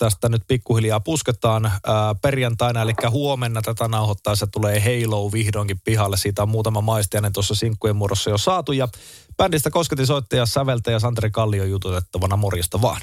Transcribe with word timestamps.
tästä 0.00 0.28
nyt 0.28 0.42
pikkuhiljaa 0.48 1.00
pusketaan 1.00 1.66
ää, 1.66 2.14
perjantaina, 2.22 2.82
eli 2.82 2.92
huomenna 3.10 3.62
tätä 3.62 3.88
nauhoittaessa 3.88 4.46
tulee 4.46 4.80
Halo 4.80 5.32
vihdoinkin 5.32 5.80
pihalle. 5.84 6.16
Siitä 6.16 6.42
on 6.42 6.48
muutama 6.48 6.80
maistiainen 6.80 7.32
tuossa 7.32 7.54
sinkkujen 7.54 7.96
muodossa 7.96 8.30
jo 8.30 8.38
saatu 8.38 8.72
ja 8.72 8.88
bändistä 9.36 9.70
kosketin 9.70 10.06
soittaja, 10.06 10.46
säveltäjä 10.46 10.98
Santeri 10.98 11.30
Kallio 11.30 11.64
jututettavana 11.64 12.36
morjesta 12.36 12.82
vaan. 12.82 13.00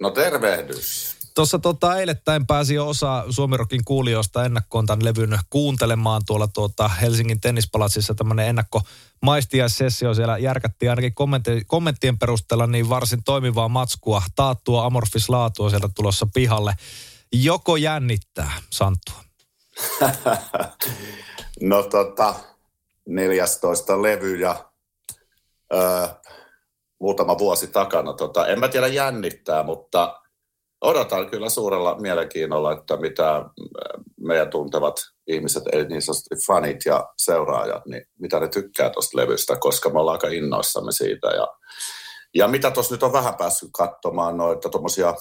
No 0.00 0.10
tervehdys. 0.10 1.16
Tuossa 1.34 1.58
tota, 1.58 1.98
eilettäin 1.98 2.46
pääsi 2.46 2.74
jo 2.74 2.88
osa 2.88 3.24
Suomirokin 3.30 3.84
kuulijoista 3.84 4.44
ennakkoon 4.44 4.86
tämän 4.86 5.04
levyn 5.04 5.38
kuuntelemaan 5.50 6.22
tuolla 6.26 6.48
tuota 6.48 6.88
Helsingin 6.88 7.40
tennispalatsissa 7.40 8.14
tämmöinen 8.14 8.48
ennakko 8.48 8.80
maistiaissessio. 9.22 10.14
Siellä 10.14 10.38
järkättiin 10.38 10.90
ainakin 10.90 11.14
kommentti, 11.14 11.64
kommenttien 11.66 12.18
perusteella 12.18 12.66
niin 12.66 12.88
varsin 12.88 13.24
toimivaa 13.24 13.68
matskua, 13.68 14.22
taattua 14.36 14.86
amorfislaatua 14.86 15.70
sieltä 15.70 15.88
tulossa 15.94 16.26
pihalle. 16.34 16.74
Joko 17.32 17.76
jännittää, 17.76 18.52
Santtua? 18.70 19.24
no 21.60 21.82
tota, 21.82 22.34
14 23.08 24.02
levy 24.02 24.36
ja 24.36 24.70
ö, 25.72 26.08
muutama 27.00 27.38
vuosi 27.38 27.66
takana. 27.66 28.12
Tota, 28.12 28.46
en 28.46 28.60
mä 28.60 28.68
tiedä 28.68 28.86
jännittää, 28.86 29.62
mutta 29.62 30.23
odotan 30.84 31.30
kyllä 31.30 31.48
suurella 31.48 32.00
mielenkiinnolla, 32.00 32.72
että 32.72 32.96
mitä 32.96 33.44
meidän 34.20 34.50
tuntevat 34.50 34.96
ihmiset, 35.26 35.62
eli 35.72 35.84
niin 35.84 36.02
sanotusti 36.02 36.34
fanit 36.46 36.84
ja 36.86 37.08
seuraajat, 37.16 37.86
niin 37.86 38.02
mitä 38.18 38.40
ne 38.40 38.48
tykkää 38.48 38.90
tuosta 38.90 39.16
levystä, 39.16 39.56
koska 39.56 39.90
me 39.90 40.00
ollaan 40.00 40.14
aika 40.14 40.28
innoissamme 40.28 40.92
siitä. 40.92 41.28
Ja, 41.28 41.48
ja 42.34 42.48
mitä 42.48 42.70
tuossa 42.70 42.94
nyt 42.94 43.02
on 43.02 43.12
vähän 43.12 43.34
päässyt 43.34 43.70
katsomaan, 43.72 44.36
noita 44.36 44.68
tuommoisia 44.68 45.14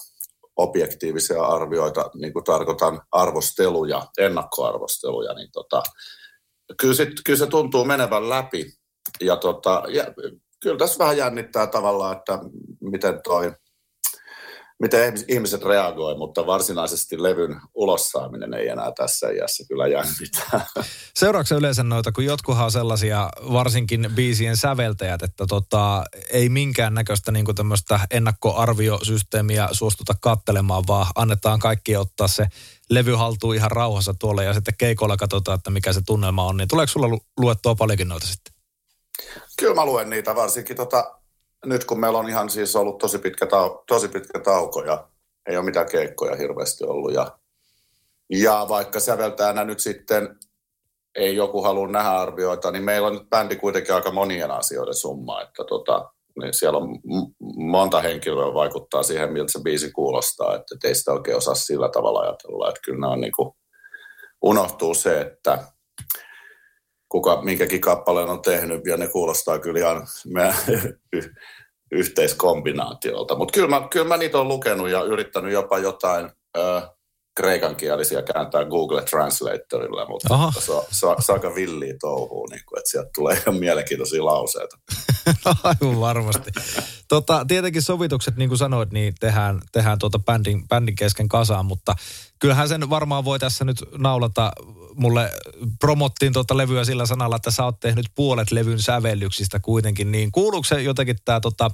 objektiivisia 0.55 1.43
arvioita, 1.43 2.09
niin 2.15 2.33
kuin 2.33 2.45
tarkoitan 2.45 3.01
arvosteluja, 3.11 4.07
ennakkoarvosteluja, 4.17 5.33
niin 5.33 5.49
tota, 5.51 5.83
kyllä, 6.79 6.93
sit, 6.93 7.09
kyllä 7.25 7.39
se 7.39 7.47
tuntuu 7.47 7.85
menevän 7.85 8.29
läpi. 8.29 8.65
Ja, 9.21 9.35
tota, 9.35 9.83
ja 9.87 10.03
kyllä 10.61 10.77
tässä 10.77 10.99
vähän 10.99 11.17
jännittää 11.17 11.67
tavallaan, 11.67 12.17
että 12.17 12.39
miten 12.81 13.21
toi 13.23 13.53
miten 14.83 15.13
ihmiset 15.27 15.63
reagoi, 15.63 16.17
mutta 16.17 16.45
varsinaisesti 16.45 17.23
levyn 17.23 17.61
ulossaaminen 17.73 18.53
ei 18.53 18.67
enää 18.67 18.91
tässä 18.91 19.29
iässä 19.29 19.63
kyllä 19.67 19.87
jännitä. 19.87 20.61
Seuraavaksi 21.15 21.55
yleensä 21.55 21.83
noita, 21.83 22.11
kun 22.11 22.25
jotkuhan 22.25 22.65
on 22.65 22.71
sellaisia, 22.71 23.29
varsinkin 23.53 24.09
biisien 24.15 24.57
säveltäjät, 24.57 25.23
että 25.23 25.45
tota, 25.47 26.03
ei 26.29 26.49
minkään 26.49 26.93
näköistä 26.93 27.31
niin 27.31 27.55
tämmöistä 27.55 27.99
ennakkoarviosysteemiä 28.11 29.69
suostuta 29.71 30.13
kattelemaan, 30.21 30.83
vaan 30.87 31.07
annetaan 31.15 31.59
kaikki 31.59 31.95
ottaa 31.95 32.27
se 32.27 32.47
levy 32.89 33.13
haltuun 33.13 33.55
ihan 33.55 33.71
rauhassa 33.71 34.13
tuolle 34.13 34.43
ja 34.43 34.53
sitten 34.53 34.73
keikolla 34.77 35.17
katsotaan, 35.17 35.55
että 35.55 35.71
mikä 35.71 35.93
se 35.93 36.01
tunnelma 36.05 36.43
on. 36.45 36.57
Niin 36.57 36.67
tuleeko 36.67 36.91
sulla 36.91 37.17
luettua 37.37 37.75
paljonkin 37.75 38.07
noita 38.07 38.27
sitten? 38.27 38.53
Kyllä 39.59 39.75
mä 39.75 39.85
luen 39.85 40.09
niitä, 40.09 40.35
varsinkin 40.35 40.75
tota, 40.75 41.22
nyt 41.65 41.85
kun 41.85 41.99
meillä 41.99 42.19
on 42.19 42.29
ihan 42.29 42.49
siis 42.49 42.75
ollut 42.75 42.97
tosi 42.97 43.19
pitkä, 43.19 43.45
tau- 43.45 43.83
tosi 43.87 44.07
pitkä 44.07 44.39
tauko 44.39 44.83
ja 44.83 45.07
ei 45.49 45.57
ole 45.57 45.65
mitään 45.65 45.89
keikkoja 45.89 46.35
hirveästi 46.35 46.83
ollut. 46.83 47.13
Ja, 47.13 47.37
ja 48.29 48.65
vaikka 48.69 48.99
säveltäjänä 48.99 49.63
nyt 49.63 49.79
sitten 49.79 50.35
ei 51.15 51.35
joku 51.35 51.63
halua 51.63 51.87
nähdä 51.87 52.11
arvioita, 52.11 52.71
niin 52.71 52.83
meillä 52.83 53.07
on 53.07 53.13
nyt 53.13 53.29
bändi 53.29 53.55
kuitenkin 53.55 53.95
aika 53.95 54.11
monien 54.11 54.51
asioiden 54.51 54.95
summa, 54.95 55.41
että 55.41 55.63
tota, 55.63 56.11
niin 56.41 56.53
siellä 56.53 56.77
on 56.77 56.99
monta 57.55 58.01
henkilöä 58.01 58.53
vaikuttaa 58.53 59.03
siihen, 59.03 59.33
miltä 59.33 59.51
se 59.51 59.59
biisi 59.63 59.91
kuulostaa, 59.91 60.55
että 60.55 60.87
ei 60.87 60.95
sitä 60.95 61.11
oikein 61.11 61.37
osaa 61.37 61.55
sillä 61.55 61.89
tavalla 61.89 62.19
ajatella, 62.19 62.69
että 62.69 62.81
kyllä 62.85 63.07
on 63.07 63.21
niin 63.21 63.31
kuin, 63.35 63.51
unohtuu 64.41 64.93
se, 64.93 65.21
että 65.21 65.59
kuka 67.13 67.41
minkäkin 67.41 67.81
kappaleen 67.81 68.29
on 68.29 68.41
tehnyt, 68.41 68.85
ja 68.85 68.97
ne 68.97 69.07
kuulostaa 69.07 69.59
kyllä 69.59 69.79
ihan 69.79 70.07
meidän 70.27 70.55
yhteiskombinaatiolta. 71.91 73.35
Mutta 73.35 73.51
kyllä 73.53 73.67
mä, 73.67 73.87
kyllä 73.91 74.07
mä 74.07 74.17
niitä 74.17 74.37
olen 74.37 74.47
lukenut 74.47 74.89
ja 74.89 75.03
yrittänyt 75.03 75.53
jopa 75.53 75.77
jotain 75.77 76.29
ö, 76.57 76.81
kreikankielisiä 77.35 78.21
kääntää 78.21 78.65
Google 78.65 79.01
Translatorilla, 79.01 80.05
mutta 80.07 80.33
Aha. 80.33 80.53
se, 80.59 80.71
on, 80.71 80.83
se, 80.91 81.05
on, 81.05 81.15
se 81.19 81.31
on 81.31 81.37
aika 81.37 81.55
villiä 81.55 81.93
touhua, 82.01 82.47
niin 82.51 82.61
kuin, 82.65 82.79
että 82.79 82.89
sieltä 82.89 83.09
tulee 83.15 83.37
ihan 83.37 83.55
mielenkiintoisia 83.55 84.25
lauseita. 84.25 84.77
Aivan 85.63 85.99
varmasti. 85.99 86.51
tota, 87.07 87.45
tietenkin 87.47 87.81
sovitukset, 87.81 88.35
niin 88.35 88.49
kuin 88.49 88.59
sanoit, 88.59 88.91
niin 88.91 89.13
tehdään, 89.19 89.61
tehdään 89.71 89.99
tuota 89.99 90.19
bändin, 90.19 90.67
bändin 90.67 90.95
kesken 90.95 91.27
kasaan, 91.27 91.65
mutta 91.65 91.95
kyllähän 92.39 92.69
sen 92.69 92.89
varmaan 92.89 93.25
voi 93.25 93.39
tässä 93.39 93.65
nyt 93.65 93.83
naulata 93.97 94.51
mulle 94.95 95.31
promottiin 95.79 96.33
tuota 96.33 96.57
levyä 96.57 96.85
sillä 96.85 97.05
sanalla, 97.05 97.35
että 97.35 97.51
sä 97.51 97.65
oot 97.65 97.79
tehnyt 97.79 98.05
puolet 98.15 98.51
levyn 98.51 98.81
sävellyksistä 98.81 99.59
kuitenkin, 99.59 100.11
niin 100.11 100.31
kuuluuko 100.31 100.63
se 100.63 100.81
jotenkin 100.81 101.15
tämä 101.25 101.39
tota, 101.39 101.71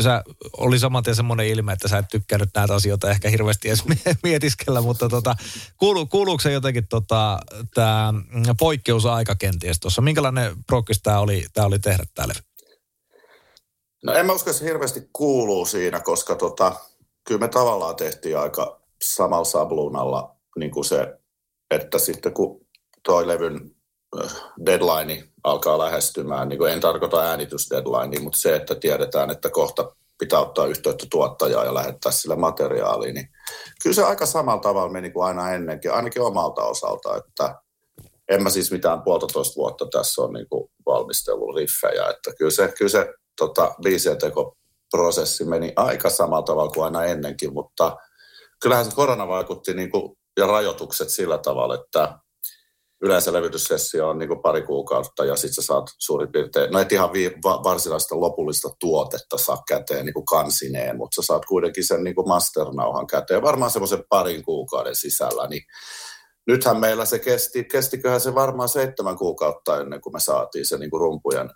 sä 0.00 0.22
oli 0.56 0.78
saman 0.78 1.02
tien 1.02 1.16
semmoinen 1.16 1.46
ilme, 1.46 1.72
että 1.72 1.88
sä 1.88 1.98
et 1.98 2.08
tykkännyt 2.10 2.50
näitä 2.54 2.74
asioita 2.74 3.10
ehkä 3.10 3.28
hirveästi 3.28 3.68
edes 3.68 3.84
mietiskellä, 4.22 4.80
mutta 4.80 5.08
tota, 5.08 5.36
kuulu, 5.76 6.06
kuuluuko 6.06 6.40
se 6.40 6.52
jotenkin 6.52 6.88
tota, 6.88 7.38
tämä 7.74 8.14
poikkeusaika 8.58 9.34
kenties 9.34 9.80
tuossa? 9.80 10.02
Minkälainen 10.02 10.64
prokkis 10.66 11.02
tämä 11.02 11.20
oli, 11.20 11.44
tää 11.52 11.66
oli 11.66 11.78
tehdä 11.78 12.04
tää 12.14 12.28
levy? 12.28 12.40
No 14.04 14.12
en 14.12 14.26
mä 14.26 14.32
usko, 14.32 14.50
että 14.50 14.58
se 14.58 14.66
hirveästi 14.66 15.08
kuuluu 15.12 15.66
siinä, 15.66 16.00
koska 16.00 16.34
tota, 16.34 16.72
kyllä 17.24 17.40
me 17.40 17.48
tavallaan 17.48 17.96
tehtiin 17.96 18.38
aika 18.38 18.80
samalla 19.02 19.44
sabluunalla 19.44 20.36
niin 20.56 20.70
kuin 20.70 20.84
se, 20.84 21.18
että 21.70 21.98
sitten 21.98 22.34
kun 22.34 22.66
toi 23.04 23.26
levyn 23.26 23.75
deadline 24.66 25.24
alkaa 25.44 25.78
lähestymään, 25.78 26.48
niin 26.48 26.58
kuin 26.58 26.72
en 26.72 26.80
tarkoita 26.80 27.20
äänitysdeadline, 27.20 28.20
mutta 28.20 28.38
se, 28.38 28.56
että 28.56 28.74
tiedetään, 28.74 29.30
että 29.30 29.50
kohta 29.50 29.90
pitää 30.18 30.40
ottaa 30.40 30.66
yhteyttä 30.66 31.06
tuottajaa 31.10 31.64
ja 31.64 31.74
lähettää 31.74 32.12
sille 32.12 32.36
materiaalia, 32.36 33.12
niin 33.12 33.28
kyllä 33.82 33.94
se 33.94 34.04
aika 34.04 34.26
samalla 34.26 34.62
tavalla 34.62 34.92
meni 34.92 35.10
kuin 35.10 35.26
aina 35.26 35.52
ennenkin, 35.52 35.92
ainakin 35.92 36.22
omalta 36.22 36.62
osalta, 36.62 37.16
että 37.16 37.54
en 38.28 38.42
mä 38.42 38.50
siis 38.50 38.72
mitään 38.72 39.02
puolitoista 39.02 39.56
vuotta 39.56 39.86
tässä 39.86 40.22
on 40.22 40.32
niin 40.32 40.46
valmistellut 40.86 41.56
riffejä, 41.56 42.08
että 42.08 42.32
kyllä 42.38 42.50
se, 42.50 42.72
kyllä 42.78 42.88
se 42.88 43.14
tota, 43.38 43.74
prosessi 44.90 45.44
meni 45.44 45.72
aika 45.76 46.10
samalla 46.10 46.42
tavalla 46.42 46.70
kuin 46.70 46.84
aina 46.84 47.04
ennenkin, 47.04 47.52
mutta 47.52 47.96
kyllähän 48.62 48.84
se 48.84 48.94
korona 48.94 49.28
vaikutti 49.28 49.74
niin 49.74 49.90
kuin, 49.90 50.18
ja 50.36 50.46
rajoitukset 50.46 51.08
sillä 51.08 51.38
tavalla, 51.38 51.74
että 51.74 52.18
yleensä 53.02 53.32
levytyssessio 53.32 54.08
on 54.08 54.18
niin 54.18 54.28
kuin 54.28 54.42
pari 54.42 54.62
kuukautta 54.62 55.24
ja 55.24 55.36
sitten 55.36 55.54
sä 55.54 55.62
saat 55.62 55.84
suurin 55.98 56.32
piirtein, 56.32 56.72
no 56.72 56.78
et 56.78 56.92
ihan 56.92 57.12
vi, 57.12 57.32
va, 57.44 57.62
varsinaista 57.64 58.20
lopullista 58.20 58.68
tuotetta 58.80 59.38
saa 59.38 59.62
käteen 59.68 60.06
niin 60.06 60.14
kuin 60.14 60.26
kansineen, 60.26 60.96
mutta 60.96 61.22
sä 61.22 61.26
saat 61.26 61.44
kuitenkin 61.44 61.84
sen 61.84 62.04
niin 62.04 62.14
kuin 62.14 62.28
masternauhan 62.28 63.06
käteen 63.06 63.42
varmaan 63.42 63.70
semmoisen 63.70 64.04
parin 64.08 64.44
kuukauden 64.44 64.96
sisällä, 64.96 65.46
niin 65.48 65.62
nythän 66.46 66.76
meillä 66.76 67.04
se 67.04 67.18
kesti, 67.18 67.64
kestiköhän 67.64 68.20
se 68.20 68.34
varmaan 68.34 68.68
seitsemän 68.68 69.16
kuukautta 69.16 69.80
ennen 69.80 70.00
kuin 70.00 70.12
me 70.12 70.20
saatiin 70.20 70.66
se 70.66 70.78
niin 70.78 70.90
kuin 70.90 71.00
rumpujen 71.00 71.50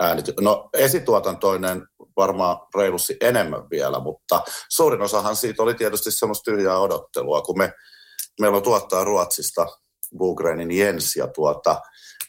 äänity. 0.00 0.34
No 0.40 0.70
esituotantoinen 0.74 1.86
varmaan 2.16 2.56
reilusti 2.74 3.16
enemmän 3.20 3.70
vielä, 3.70 4.00
mutta 4.00 4.42
suurin 4.70 5.02
osahan 5.02 5.36
siitä 5.36 5.62
oli 5.62 5.74
tietysti 5.74 6.10
semmoista 6.10 6.50
tyhjää 6.50 6.78
odottelua, 6.78 7.42
kun 7.42 7.58
me, 7.58 7.72
meillä 8.40 8.56
on 8.56 8.62
tuottaa 8.62 9.04
Ruotsista 9.04 9.66
Bugrenin 10.18 10.70
Jens 10.70 11.16
ja 11.16 11.26
tuota, 11.26 11.80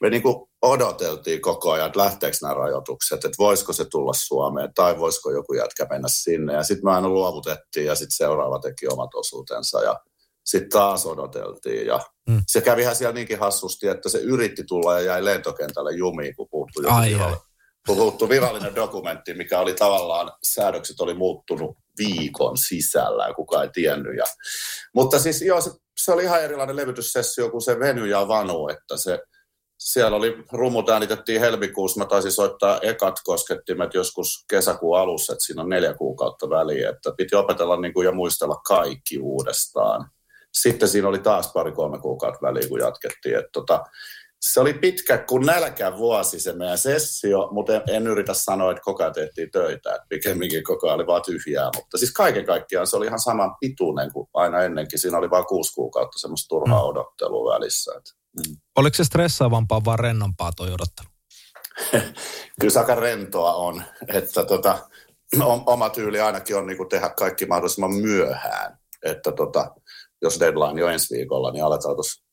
me 0.01 0.09
niin 0.09 0.21
kuin 0.21 0.35
odoteltiin 0.61 1.41
koko 1.41 1.71
ajan, 1.71 1.87
että 1.87 1.99
lähteekö 1.99 2.37
nämä 2.41 2.53
rajoitukset, 2.53 3.25
että 3.25 3.35
voisiko 3.39 3.73
se 3.73 3.85
tulla 3.85 4.11
Suomeen 4.15 4.73
tai 4.75 4.99
voisiko 4.99 5.31
joku 5.31 5.53
jätkä 5.53 5.87
mennä 5.89 6.07
sinne. 6.11 6.53
Ja 6.53 6.63
sitten 6.63 6.85
me 6.85 6.91
aina 6.91 7.09
luovutettiin 7.09 7.85
ja 7.85 7.95
sitten 7.95 8.11
seuraava 8.11 8.59
teki 8.59 8.87
omat 8.87 9.15
osuutensa 9.15 9.83
ja 9.83 9.99
sitten 10.45 10.69
taas 10.69 11.05
odoteltiin. 11.05 11.87
Ja 11.87 11.99
hmm. 12.29 12.41
se 12.47 12.61
kävi 12.61 12.81
ihan 12.81 12.95
siellä 12.95 13.13
niinkin 13.13 13.39
hassusti, 13.39 13.87
että 13.87 14.09
se 14.09 14.17
yritti 14.17 14.63
tulla 14.63 14.93
ja 14.93 15.05
jäi 15.05 15.25
lentokentälle 15.25 15.91
jumiin, 15.91 16.35
kun 16.35 16.47
puuttui 16.51 16.83
joku 16.83 16.95
ai, 16.95 17.13
ai. 17.13 17.35
puhuttu 17.87 18.29
virallinen 18.29 18.75
dokumentti, 18.75 19.33
mikä 19.33 19.59
oli 19.59 19.73
tavallaan, 19.73 20.31
säädökset 20.43 20.99
oli 20.99 21.13
muuttunut 21.13 21.77
viikon 21.97 22.57
sisällä 22.57 23.27
ja 23.27 23.33
kukaan 23.33 23.63
ei 23.63 23.69
tiennyt. 23.73 24.17
Ja, 24.17 24.25
mutta 24.95 25.19
siis 25.19 25.41
joo, 25.41 25.61
se 25.61 25.71
se 25.97 26.11
oli 26.11 26.23
ihan 26.23 26.43
erilainen 26.43 26.75
levytyssessio 26.75 27.49
kuin 27.49 27.61
se 27.61 27.79
veny 27.79 28.07
ja 28.07 28.27
vanu, 28.27 28.67
että 28.67 28.97
se, 28.97 29.19
siellä 29.79 30.17
oli, 30.17 30.43
rummut 30.51 30.89
äänitettiin 30.89 31.41
helmikuussa, 31.41 31.99
mä 31.99 32.05
taisin 32.05 32.31
soittaa 32.31 32.79
ekat 32.81 33.15
koskettimet 33.23 33.93
joskus 33.93 34.45
kesäkuun 34.49 34.99
alussa, 34.99 35.33
että 35.33 35.45
siinä 35.45 35.61
on 35.61 35.69
neljä 35.69 35.93
kuukautta 35.93 36.49
väliä, 36.49 36.89
että 36.89 37.11
piti 37.17 37.35
opetella 37.35 37.81
niin 37.81 37.93
kuin, 37.93 38.05
ja 38.05 38.11
muistella 38.11 38.55
kaikki 38.55 39.19
uudestaan. 39.19 40.09
Sitten 40.53 40.89
siinä 40.89 41.07
oli 41.07 41.19
taas 41.19 41.51
pari-kolme 41.53 41.99
kuukautta 41.99 42.47
väliä, 42.47 42.69
kun 42.69 42.79
jatkettiin. 42.79 43.35
Että, 43.35 43.49
tota, 43.53 43.83
se 44.41 44.59
oli 44.59 44.73
pitkä 44.73 45.17
kuin 45.17 45.45
nälkä 45.45 45.97
vuosi 45.97 46.39
se 46.39 46.53
meidän 46.53 46.77
sessio, 46.77 47.49
mutta 47.51 47.75
en, 47.75 47.81
en 47.89 48.07
yritä 48.07 48.33
sanoa, 48.33 48.71
että 48.71 48.81
koko 48.81 49.03
ajan 49.03 49.13
tehtiin 49.13 49.51
töitä, 49.51 49.95
että 49.95 50.05
pikemminkin 50.09 50.63
koko 50.63 50.87
ajan 50.87 50.95
oli 50.95 51.07
vaan 51.07 51.21
tyhjää, 51.21 51.69
mutta 51.75 51.97
siis 51.97 52.13
kaiken 52.13 52.45
kaikkiaan 52.45 52.87
se 52.87 52.97
oli 52.97 53.05
ihan 53.05 53.19
saman 53.19 53.55
pituinen 53.59 54.13
kuin 54.13 54.27
aina 54.33 54.61
ennenkin. 54.61 54.99
Siinä 54.99 55.17
oli 55.17 55.29
vain 55.29 55.45
kuusi 55.45 55.73
kuukautta 55.73 56.19
semmoista 56.19 56.49
turhaa 56.49 56.81
mm. 56.81 56.87
odottelua 56.87 57.53
välissä. 57.53 57.91
Että, 57.97 58.11
mm. 58.37 58.55
Oliko 58.75 58.95
se 58.95 59.03
stressaavampaa 59.03 59.85
vai 59.85 59.97
rennompaa 59.97 60.51
tuo 60.51 60.65
odottelu? 60.65 61.07
Kyllä 62.59 62.73
se 62.73 62.79
aika 62.79 62.95
rentoa 62.95 63.53
on, 63.53 63.83
että 64.07 64.43
tota, 64.43 64.89
oma 65.65 65.89
tyyli 65.89 66.19
ainakin 66.19 66.55
on 66.55 66.67
niin 66.67 66.89
tehdä 66.89 67.09
kaikki 67.09 67.45
mahdollisimman 67.45 67.93
myöhään, 67.93 68.77
että 69.03 69.31
tota, 69.31 69.75
jos 70.21 70.39
deadline 70.39 70.83
on 70.83 70.93
ensi 70.93 71.15
viikolla, 71.15 71.51
niin 71.51 71.63
aletaan 71.63 71.95
tuossa 71.95 72.30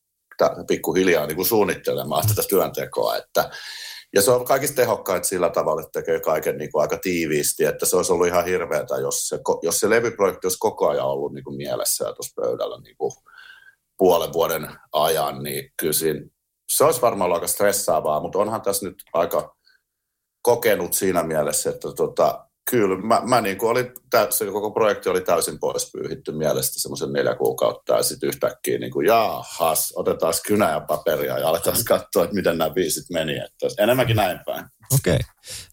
pikkuhiljaa 0.67 1.25
niin 1.25 1.35
kuin 1.35 1.45
suunnittelemaan 1.45 2.27
tätä 2.27 2.41
työntekoa. 2.49 3.17
Että, 3.17 3.49
ja 4.15 4.21
se 4.21 4.31
on 4.31 4.45
kaikista 4.45 4.75
tehokkaita 4.75 5.27
sillä 5.27 5.49
tavalla, 5.49 5.81
että 5.81 5.99
tekee 5.99 6.19
kaiken 6.19 6.57
niin 6.57 6.71
kuin 6.71 6.81
aika 6.81 6.97
tiiviisti, 6.97 7.65
että 7.65 7.85
se 7.85 7.95
olisi 7.95 8.13
ollut 8.13 8.27
ihan 8.27 8.45
hirveätä, 8.45 8.95
jos 8.95 9.27
se, 9.27 9.39
jos 9.61 9.79
se 9.79 9.89
levyprojekti 9.89 10.47
olisi 10.47 10.57
koko 10.59 10.89
ajan 10.89 11.05
ollut 11.05 11.33
niin 11.33 11.43
kuin 11.43 11.55
mielessä 11.55 12.05
ja 12.05 12.13
tuossa 12.13 12.41
pöydällä 12.41 12.81
niin 12.81 12.97
kuin 12.97 13.11
puolen 13.97 14.33
vuoden 14.33 14.67
ajan, 14.91 15.43
niin 15.43 15.71
kyllä 15.77 15.93
siinä, 15.93 16.25
se 16.69 16.83
olisi 16.83 17.01
varmaan 17.01 17.25
ollut 17.25 17.37
aika 17.37 17.47
stressaavaa, 17.47 18.21
mutta 18.21 18.39
onhan 18.39 18.61
tässä 18.61 18.85
nyt 18.85 18.95
aika 19.13 19.55
kokenut 20.41 20.93
siinä 20.93 21.23
mielessä, 21.23 21.69
että 21.69 21.87
tota, 21.97 22.48
Kyllä, 22.69 22.97
mä, 22.97 23.21
mä 23.25 23.41
niin 23.41 23.57
kuin 23.57 23.69
olin, 23.69 23.91
se 24.29 24.45
koko 24.45 24.71
projekti 24.71 25.09
oli 25.09 25.21
täysin 25.21 25.59
pois 25.59 25.91
pyyhitty 25.91 26.31
mielestä 26.31 26.79
semmoisen 26.79 27.13
neljä 27.13 27.35
kuukautta 27.35 27.93
ja 27.93 28.03
sitten 28.03 28.29
yhtäkkiä 28.29 28.77
niin 28.77 28.91
kuin 28.91 29.07
jaahas, 29.07 29.93
otetaan 29.95 30.33
kynä 30.47 30.71
ja 30.71 30.79
paperia 30.79 31.39
ja 31.39 31.49
aletaan 31.49 31.77
katsoa, 31.87 32.23
että 32.23 32.35
miten 32.35 32.57
nämä 32.57 32.69
biisit 32.69 33.09
meni. 33.09 33.37
Että 33.37 33.83
enemmänkin 33.83 34.15
näin 34.15 34.39
päin. 34.45 34.65
Okei. 34.93 35.15
Okay. 35.15 35.19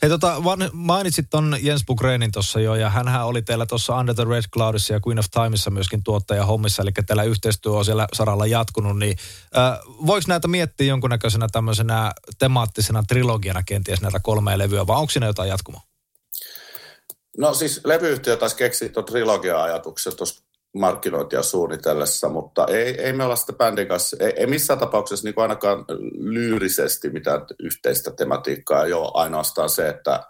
Hei 0.02 0.10
tota, 0.10 0.44
van, 0.44 0.70
mainitsit 0.72 1.26
ton 1.30 1.56
Jens 1.60 1.84
Bukrenin 1.86 2.32
tuossa 2.32 2.60
jo 2.60 2.74
ja 2.74 2.90
hän 2.90 3.24
oli 3.24 3.42
teillä 3.42 3.66
tuossa 3.66 3.96
Under 3.96 4.14
the 4.14 4.24
Red 4.24 4.44
Cloudissa 4.54 4.92
ja 4.92 5.00
Queen 5.06 5.18
of 5.18 5.26
Timeissa 5.30 5.70
myöskin 5.70 6.02
tuottaja 6.02 6.46
hommissa, 6.46 6.82
eli 6.82 6.90
teillä 7.06 7.22
yhteistyö 7.22 7.72
on 7.72 7.84
siellä 7.84 8.06
saralla 8.12 8.46
jatkunut, 8.46 8.98
niin 8.98 9.16
äh, 9.56 9.78
voiko 10.06 10.24
näitä 10.28 10.48
miettiä 10.48 10.86
jonkunnäköisenä 10.86 11.46
tämmöisenä 11.52 12.12
temaattisena 12.38 13.02
trilogiana 13.02 13.62
kenties 13.62 14.00
näitä 14.00 14.20
kolmea 14.22 14.58
levyä, 14.58 14.86
vai 14.86 14.96
onko 14.96 15.10
siinä 15.10 15.26
jotain 15.26 15.48
jatkumoa? 15.48 15.95
No 17.38 17.54
siis 17.54 17.80
levyyhtiö 17.84 18.36
taisi 18.36 18.56
keksiä 18.56 18.88
tuon 18.88 19.06
trilogia-ajatuksen 19.06 20.16
tuossa 20.16 20.44
markkinointia 20.74 21.42
suunnitellessa, 21.42 22.28
mutta 22.28 22.66
ei, 22.66 23.00
ei 23.00 23.12
me 23.12 23.24
olla 23.24 23.36
sitä 23.36 23.52
bändin 23.52 23.88
kanssa, 23.88 24.16
ei, 24.20 24.32
ei 24.36 24.46
missään 24.46 24.78
tapauksessa 24.78 25.24
niin 25.24 25.34
ainakaan 25.36 25.84
lyyrisesti 26.18 27.10
mitään 27.10 27.40
yhteistä 27.60 28.10
tematiikkaa, 28.10 28.82
ole 28.82 29.10
ainoastaan 29.14 29.70
se, 29.70 29.88
että 29.88 30.24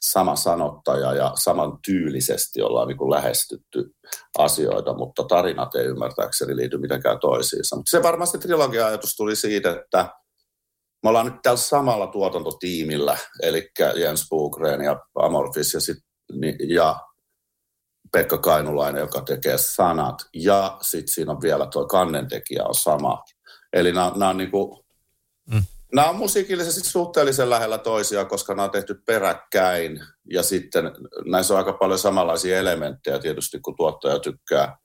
sama 0.00 0.36
sanottaja 0.36 1.14
ja 1.14 1.32
saman 1.34 1.78
tyylisesti 1.86 2.62
ollaan 2.62 2.88
niin 2.88 2.98
kuin 2.98 3.10
lähestytty 3.10 3.94
asioita, 4.38 4.94
mutta 4.94 5.24
tarinat 5.24 5.74
ei 5.74 5.84
ymmärtääkseni 5.84 6.56
liity 6.56 6.78
mitenkään 6.78 7.20
toisiinsa. 7.20 7.76
Mutta 7.76 7.90
se 7.90 8.02
varmasti 8.02 8.38
trilogia-ajatus 8.38 9.16
tuli 9.16 9.36
siitä, 9.36 9.70
että 9.70 10.08
me 11.02 11.08
ollaan 11.08 11.26
nyt 11.26 11.42
tällä 11.42 11.56
samalla 11.56 12.06
tuotantotiimillä, 12.06 13.18
eli 13.42 13.70
Jens 13.94 14.26
Bugren 14.30 14.80
ja 14.80 15.00
Amorphis 15.14 15.74
ja 15.74 15.80
sitten 15.80 16.09
ja 16.68 17.00
Pekka 18.12 18.38
Kainulainen, 18.38 19.00
joka 19.00 19.20
tekee 19.20 19.58
sanat. 19.58 20.16
Ja 20.34 20.78
sitten 20.82 21.14
siinä 21.14 21.32
on 21.32 21.42
vielä 21.42 21.66
tuo 21.66 21.86
kannentekijä 21.86 22.64
on 22.64 22.74
sama. 22.74 23.24
Eli 23.72 23.92
nämä, 23.92 24.28
on 24.28 24.36
niin 24.36 24.50
kuin, 24.50 24.84
mm. 25.52 25.62
Nämä 25.94 26.08
on 26.08 26.16
musiikillisesti 26.16 26.88
suhteellisen 26.88 27.50
lähellä 27.50 27.78
toisia, 27.78 28.24
koska 28.24 28.54
nämä 28.54 28.64
on 28.64 28.70
tehty 28.70 29.02
peräkkäin 29.06 30.00
ja 30.30 30.42
sitten 30.42 30.92
näissä 31.24 31.54
on 31.54 31.58
aika 31.58 31.72
paljon 31.72 31.98
samanlaisia 31.98 32.58
elementtejä 32.58 33.18
tietysti, 33.18 33.60
kun 33.60 33.76
tuottaja 33.76 34.18
tykkää 34.18 34.76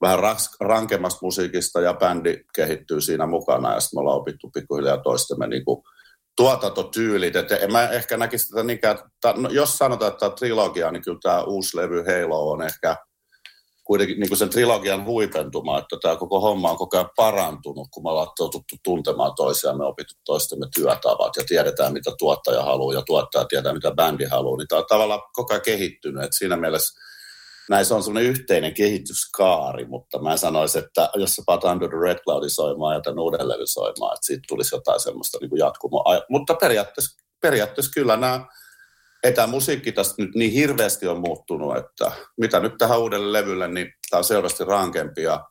vähän 0.00 0.18
rankemmasta 0.60 1.18
musiikista 1.22 1.80
ja 1.80 1.94
bändi 1.94 2.44
kehittyy 2.54 3.00
siinä 3.00 3.26
mukana 3.26 3.74
ja 3.74 3.80
sitten 3.80 3.96
me 3.96 4.00
ollaan 4.00 4.20
opittu 4.20 4.50
pikkuhiljaa 4.50 4.98
toistemme 4.98 5.46
niin 5.46 5.64
kuin 5.64 5.82
tuotantotyylit. 6.36 7.36
että 7.36 7.56
en 7.56 7.72
mä 7.72 7.88
ehkä 7.88 8.16
näkisi 8.16 8.48
tätä 8.50 8.62
niinkään, 8.62 8.98
no, 9.36 9.48
jos 9.48 9.78
sanotaan, 9.78 10.12
että 10.12 10.30
trilogia, 10.30 10.90
niin 10.90 11.02
kyllä 11.02 11.18
tämä 11.22 11.42
uusi 11.42 11.76
levy 11.76 12.04
Halo 12.04 12.50
on 12.50 12.62
ehkä 12.62 12.96
kuitenkin 13.84 14.20
niin 14.20 14.28
kuin 14.28 14.38
sen 14.38 14.50
trilogian 14.50 15.04
huipentuma, 15.04 15.78
että 15.78 15.96
tämä 16.02 16.16
koko 16.16 16.40
homma 16.40 16.70
on 16.70 16.76
koko 16.76 16.96
ajan 16.96 17.10
parantunut, 17.16 17.88
kun 17.90 18.02
me 18.02 18.10
ollaan 18.10 18.28
totuttu 18.36 18.76
tuntemaan 18.84 19.32
toisiaan, 19.36 19.78
me 19.78 19.84
opittu 19.84 20.14
toistemme 20.24 20.66
työtavat 20.74 21.36
ja 21.36 21.44
tiedetään, 21.48 21.92
mitä 21.92 22.10
tuottaja 22.18 22.62
haluaa 22.62 22.94
ja 22.94 23.02
tuottaja 23.06 23.44
tietää, 23.44 23.72
mitä 23.72 23.90
bändi 23.90 24.24
haluaa, 24.24 24.56
niin 24.56 24.68
tämä 24.68 24.78
on 24.78 24.86
tavallaan 24.88 25.20
koko 25.32 25.52
ajan 25.52 25.62
kehittynyt, 25.62 26.24
että 26.24 26.36
siinä 26.38 26.56
mielessä 26.56 27.00
näissä 27.70 27.94
on 27.94 28.02
semmoinen 28.02 28.30
yhteinen 28.30 28.74
kehityskaari, 28.74 29.86
mutta 29.86 30.22
mä 30.22 30.36
sanoisin, 30.36 30.84
että 30.84 31.10
jos 31.14 31.34
sä 31.34 31.42
paat 31.46 31.64
Under 31.64 31.88
the 31.88 31.98
Red 32.02 32.18
Cloudin 32.18 32.50
soimaan 32.50 32.94
ja 32.94 33.00
tämän 33.00 33.18
uuden 33.18 33.48
levy 33.48 33.66
soimaan, 33.66 34.14
että 34.14 34.26
siitä 34.26 34.42
tulisi 34.48 34.74
jotain 34.74 35.00
semmoista 35.00 35.38
niin 35.40 35.58
jatkumoa. 35.58 36.20
Mutta 36.28 36.54
periaatteessa, 36.54 37.22
periaatteessa 37.42 37.92
kyllä 37.94 38.16
nämä 38.16 38.46
etämusiikki 39.24 39.92
tästä 39.92 40.14
nyt 40.18 40.34
niin 40.34 40.52
hirveästi 40.52 41.08
on 41.08 41.20
muuttunut, 41.20 41.76
että 41.76 42.12
mitä 42.40 42.60
nyt 42.60 42.72
tähän 42.78 43.00
uudelle 43.00 43.32
levylle, 43.32 43.68
niin 43.68 43.92
tämä 44.10 44.18
on 44.18 44.24
selvästi 44.24 44.64
rankempi 44.64 45.22
ja 45.22 45.44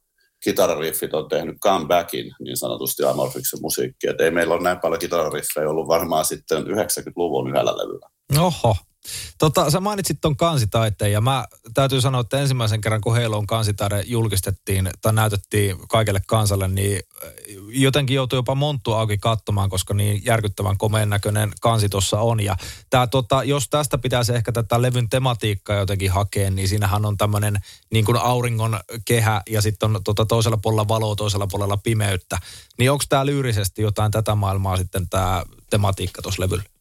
kitarariffit 0.43 1.13
on 1.13 1.29
tehnyt 1.29 1.55
comebackin 1.63 2.31
niin 2.39 2.57
sanotusti 2.57 3.03
Amorfiksen 3.03 3.61
musiikkia. 3.61 4.11
Että 4.11 4.23
ei 4.23 4.31
meillä 4.31 4.53
ole 4.53 4.63
näin 4.63 4.79
paljon 4.79 4.99
kitarariffejä 4.99 5.69
ollut 5.69 5.87
varmaan 5.87 6.25
sitten 6.25 6.63
90-luvun 6.63 7.49
yhdellä 7.49 7.77
levyllä. 7.77 8.09
Oho, 8.39 8.75
Tota, 9.37 9.71
sä 9.71 9.79
mainitsit 9.79 10.17
ton 10.21 10.35
kansitaiteen 10.35 11.11
ja 11.11 11.21
mä 11.21 11.45
täytyy 11.73 12.01
sanoa, 12.01 12.21
että 12.21 12.39
ensimmäisen 12.39 12.81
kerran 12.81 13.01
kun 13.01 13.15
on 13.35 13.47
kansitaide 13.47 14.03
julkistettiin 14.07 14.89
tai 15.01 15.13
näytettiin 15.13 15.87
kaikelle 15.87 16.21
kansalle, 16.27 16.67
niin 16.67 16.99
äh, 17.23 17.31
jotenkin 17.69 18.15
joutui 18.15 18.37
jopa 18.37 18.55
monttu 18.55 18.93
auki 18.93 19.17
katsomaan, 19.17 19.69
koska 19.69 19.93
niin 19.93 20.21
järkyttävän 20.25 20.77
komeen 20.77 21.09
näköinen 21.09 21.51
kansi 21.61 21.89
tuossa 21.89 22.19
on. 22.19 22.39
Ja 22.39 22.55
tää, 22.89 23.07
tota, 23.07 23.43
jos 23.43 23.69
tästä 23.69 23.97
pitäisi 23.97 24.35
ehkä 24.35 24.51
tätä 24.51 24.81
levyn 24.81 25.09
tematiikkaa 25.09 25.75
jotenkin 25.75 26.11
hakea, 26.11 26.51
niin 26.51 26.67
siinähän 26.67 27.05
on 27.05 27.17
tämmöinen 27.17 27.57
niin 27.91 28.05
kuin 28.05 28.17
auringon 28.17 28.79
kehä 29.05 29.41
ja 29.49 29.61
sitten 29.61 29.95
on 29.95 30.03
tota, 30.03 30.25
toisella 30.25 30.57
puolella 30.57 30.87
valoa, 30.87 31.15
toisella 31.15 31.47
puolella 31.47 31.77
pimeyttä. 31.77 32.37
Niin 32.79 32.91
onko 32.91 33.03
tämä 33.09 33.25
lyyrisesti 33.25 33.81
jotain 33.81 34.11
tätä 34.11 34.35
maailmaa 34.35 34.77
sitten 34.77 35.09
tämä 35.09 35.43
tematiikka 35.69 36.21
tuossa 36.21 36.41
levyllä? 36.41 36.74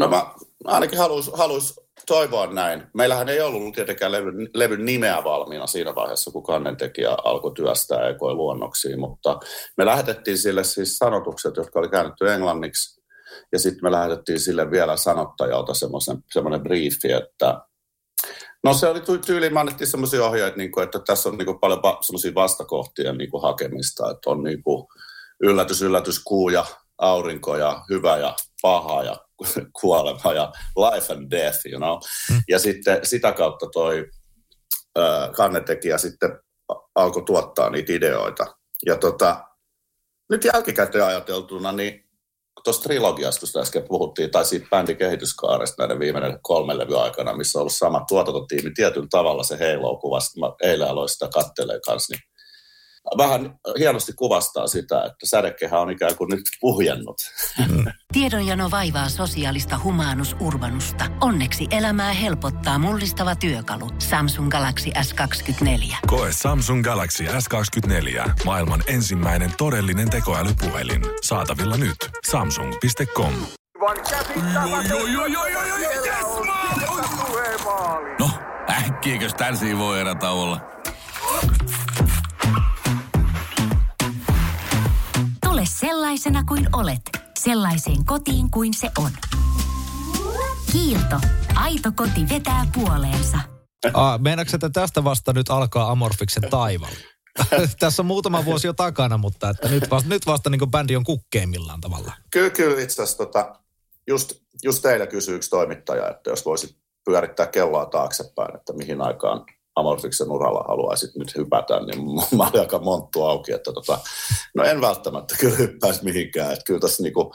No 0.00 0.08
mä 0.08 0.34
ainakin 0.64 0.98
halus, 0.98 1.30
halus 1.34 1.80
toivoa 2.06 2.46
näin. 2.46 2.82
Meillähän 2.94 3.28
ei 3.28 3.40
ollut 3.40 3.74
tietenkään 3.74 4.12
levyn, 4.12 4.48
levyn 4.54 4.84
nimeä 4.84 5.24
valmiina 5.24 5.66
siinä 5.66 5.94
vaiheessa, 5.94 6.30
kun 6.30 6.42
kannentekijä 6.42 7.16
alkoi 7.24 7.52
työstää 7.54 8.08
ekoi 8.08 8.34
luonnoksia, 8.34 8.98
mutta 8.98 9.40
me 9.76 9.86
lähetettiin 9.86 10.38
sille 10.38 10.64
siis 10.64 10.98
sanotukset, 10.98 11.56
jotka 11.56 11.78
oli 11.78 11.88
käännetty 11.88 12.32
englanniksi, 12.32 13.02
ja 13.52 13.58
sitten 13.58 13.80
me 13.82 13.92
lähetettiin 13.92 14.40
sille 14.40 14.70
vielä 14.70 14.96
sanottajalta 14.96 15.72
semmoinen 16.32 16.62
briefi, 16.62 17.12
että 17.12 17.60
No 18.64 18.74
se 18.74 18.88
oli 18.88 19.00
tyyliin, 19.26 19.52
mä 19.52 19.60
annettiin 19.60 19.88
semmoisia 19.88 20.24
ohjeita, 20.24 20.56
niin 20.56 20.72
kuin, 20.72 20.84
että 20.84 20.98
tässä 20.98 21.28
on 21.28 21.38
niin 21.38 21.46
kuin, 21.46 21.60
paljon 21.60 21.82
va- 21.82 21.98
semmoisia 22.00 22.34
vastakohtia 22.34 23.12
niin 23.12 23.30
kuin, 23.30 23.42
hakemista, 23.42 24.10
että 24.10 24.30
on 24.30 24.42
niin 24.42 24.62
kuin, 24.62 24.86
yllätys, 25.42 25.82
yllätys, 25.82 26.24
kuu 26.24 26.48
ja 26.48 26.64
aurinko 26.98 27.56
ja 27.56 27.84
hyvä 27.90 28.16
ja 28.16 28.34
paha 28.62 29.04
ja 29.04 29.16
kuolema 29.80 30.32
ja 30.34 30.52
life 30.76 31.12
and 31.12 31.30
death, 31.30 31.58
you 31.66 31.80
know. 31.80 31.98
Mm. 32.30 32.42
Ja 32.48 32.58
sitten 32.58 33.06
sitä 33.06 33.32
kautta 33.32 33.66
toi 33.72 34.10
äh, 34.98 35.30
kannetekijä 35.36 35.98
sitten 35.98 36.38
alkoi 36.94 37.22
tuottaa 37.22 37.70
niitä 37.70 37.92
ideoita. 37.92 38.46
Ja 38.86 38.96
tota, 38.96 39.44
nyt 40.30 40.44
jälkikäteen 40.44 41.04
ajateltuna, 41.04 41.72
niin 41.72 42.10
tuossa 42.64 42.82
trilogiasta, 42.82 43.42
josta 43.42 43.60
äsken 43.60 43.84
puhuttiin, 43.88 44.30
tai 44.30 44.44
siitä 44.44 44.66
bändin 44.70 44.96
kehityskaaresta 44.96 45.82
näiden 45.82 45.98
viimeinen 45.98 46.38
kolmen 46.42 46.78
levy 46.78 47.00
aikana, 47.00 47.36
missä 47.36 47.58
on 47.58 47.60
ollut 47.60 47.72
sama 47.72 48.04
tuotantotiimi 48.08 48.70
tietyllä 48.74 49.06
tavalla 49.10 49.42
se 49.42 49.56
Halo-kuva, 49.56 50.18
mä 50.40 50.52
eilen 50.62 50.88
aloin 50.88 51.08
sitä 51.08 51.28
kattelee 51.34 51.80
kanssa, 51.86 52.14
niin 52.14 52.29
vähän 53.18 53.54
hienosti 53.78 54.12
kuvastaa 54.12 54.66
sitä, 54.66 55.04
että 55.04 55.26
sädekehä 55.26 55.80
on 55.80 55.90
ikään 55.90 56.16
kuin 56.16 56.30
nyt 56.30 56.40
puhjennut. 56.60 57.16
Mm. 57.68 57.84
Tiedonjano 58.12 58.70
vaivaa 58.70 59.08
sosiaalista 59.08 59.80
humanus 59.84 60.36
urbanusta. 60.40 61.04
Onneksi 61.20 61.66
elämää 61.70 62.12
helpottaa 62.12 62.78
mullistava 62.78 63.36
työkalu. 63.36 63.90
Samsung 63.98 64.50
Galaxy 64.50 64.90
S24. 64.90 65.96
Koe 66.06 66.28
Samsung 66.32 66.84
Galaxy 66.84 67.24
S24. 67.24 68.30
Maailman 68.44 68.82
ensimmäinen 68.86 69.50
todellinen 69.58 70.10
tekoälypuhelin. 70.10 71.02
Saatavilla 71.22 71.76
nyt. 71.76 71.96
Samsung.com. 72.30 73.32
No, 78.18 78.30
äkkiäkös 78.70 79.34
tän 79.34 79.78
voi 79.78 80.00
erätä 80.00 80.30
sellaisena 86.10 86.44
kuin 86.44 86.68
olet, 86.72 87.00
sellaiseen 87.38 88.04
kotiin 88.04 88.50
kuin 88.50 88.74
se 88.74 88.90
on. 88.98 89.10
Kiilto. 90.72 91.16
Aito 91.54 91.92
koti 91.96 92.28
vetää 92.34 92.66
puoleensa. 92.74 93.38
Ah, 93.94 94.20
meinaatko, 94.20 94.56
että 94.56 94.70
tästä 94.70 95.04
vasta 95.04 95.32
nyt 95.32 95.50
alkaa 95.50 95.90
Amorfiksen 95.90 96.50
taival? 96.50 96.90
Tässä 97.80 98.02
on 98.02 98.06
muutama 98.06 98.44
vuosi 98.44 98.66
jo 98.66 98.72
takana, 98.72 99.18
mutta 99.18 99.50
että 99.50 99.68
nyt 99.68 99.90
vasta, 99.90 100.08
nyt 100.08 100.26
vasta 100.26 100.50
niin 100.50 100.70
bändi 100.70 100.96
on 100.96 101.04
kukkeimmillaan 101.04 101.80
tavalla. 101.80 102.12
Kyllä, 102.30 102.50
kyllä 102.50 102.82
itse 102.82 103.02
asiassa 103.02 103.18
tota, 103.18 103.54
just, 104.06 104.32
just 104.62 104.82
teillä 104.82 105.06
kysyy 105.06 105.36
yksi 105.36 105.50
toimittaja, 105.50 106.10
että 106.10 106.30
jos 106.30 106.44
voisit 106.44 106.76
pyörittää 107.04 107.46
kelloa 107.46 107.86
taaksepäin, 107.86 108.56
että 108.56 108.72
mihin 108.72 109.00
aikaan 109.00 109.44
Amorfiksen 109.76 110.30
uralla 110.30 110.64
haluaisit 110.68 111.10
nyt 111.14 111.36
hypätä, 111.36 111.80
niin 111.80 112.04
mä 112.36 112.44
olin 112.44 112.60
aika 112.60 112.78
monttu 112.78 113.22
auki, 113.24 113.52
että 113.52 113.72
tota, 113.72 113.98
no 114.54 114.64
en 114.64 114.80
välttämättä 114.80 115.36
kyllä 115.40 115.56
hyppäisi 115.56 116.04
mihinkään. 116.04 116.52
Että 116.52 116.64
kyllä 116.64 116.80
tässä 116.80 117.02
niinku, 117.02 117.34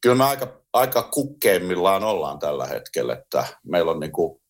kyllä 0.00 0.16
me 0.16 0.24
aika, 0.24 0.60
aika 0.72 1.02
kukkeimmillaan 1.02 2.04
ollaan 2.04 2.38
tällä 2.38 2.66
hetkellä, 2.66 3.12
että 3.12 3.44
meillä 3.64 3.90
on 3.90 4.00
niinku 4.00 4.42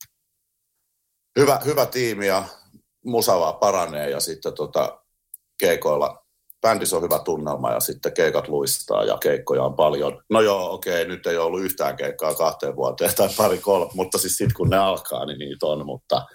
hyvä, 1.38 1.60
hyvä 1.64 1.86
tiimi 1.86 2.26
ja 2.26 2.44
musavaa 3.04 3.52
paranee 3.52 4.10
ja 4.10 4.20
sitten 4.20 4.54
tota, 4.54 5.02
keikoilla 5.58 6.26
bändissä 6.60 6.96
on 6.96 7.02
hyvä 7.02 7.18
tunnelma 7.18 7.72
ja 7.72 7.80
sitten 7.80 8.12
keikat 8.12 8.48
luistaa 8.48 9.04
ja 9.04 9.18
keikkoja 9.18 9.62
on 9.62 9.74
paljon. 9.74 10.22
No 10.30 10.40
joo, 10.40 10.72
okei, 10.72 11.04
nyt 11.04 11.26
ei 11.26 11.36
ollut 11.36 11.60
yhtään 11.60 11.96
keikkaa 11.96 12.34
kahteen 12.34 12.76
vuoteen 12.76 13.14
tai 13.16 13.28
pari 13.36 13.58
kolme, 13.58 13.90
mutta 13.94 14.18
siis 14.18 14.36
sitten 14.36 14.56
kun 14.56 14.70
ne 14.70 14.78
alkaa, 14.78 15.26
niin 15.26 15.38
niitä 15.38 15.66
on. 15.66 15.86
Mutta 15.86 16.26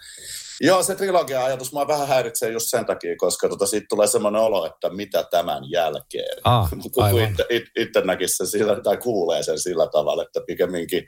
Joo, 0.64 0.84
se 0.84 0.96
trilogia-ajatus 0.96 1.74
mua 1.74 1.88
vähän 1.88 2.08
häiritsee 2.08 2.52
just 2.52 2.66
sen 2.70 2.86
takia, 2.86 3.16
koska 3.18 3.50
tota, 3.50 3.66
siitä 3.66 3.86
tulee 3.90 4.08
semmoinen 4.08 4.42
olo, 4.42 4.66
että 4.66 4.90
mitä 4.90 5.24
tämän 5.32 5.72
jälkeen. 5.72 6.38
Ah, 6.44 6.70
kun 6.70 7.22
itse, 7.30 7.46
itse 7.80 8.02
näkisi 8.02 8.36
sen 8.36 8.48
sillä, 8.48 8.82
tai 8.82 8.98
kuulee 8.98 9.44
sen 9.44 9.60
sillä 9.60 9.88
tavalla, 9.88 10.24
että 10.24 10.42
pikemminkin 10.48 11.08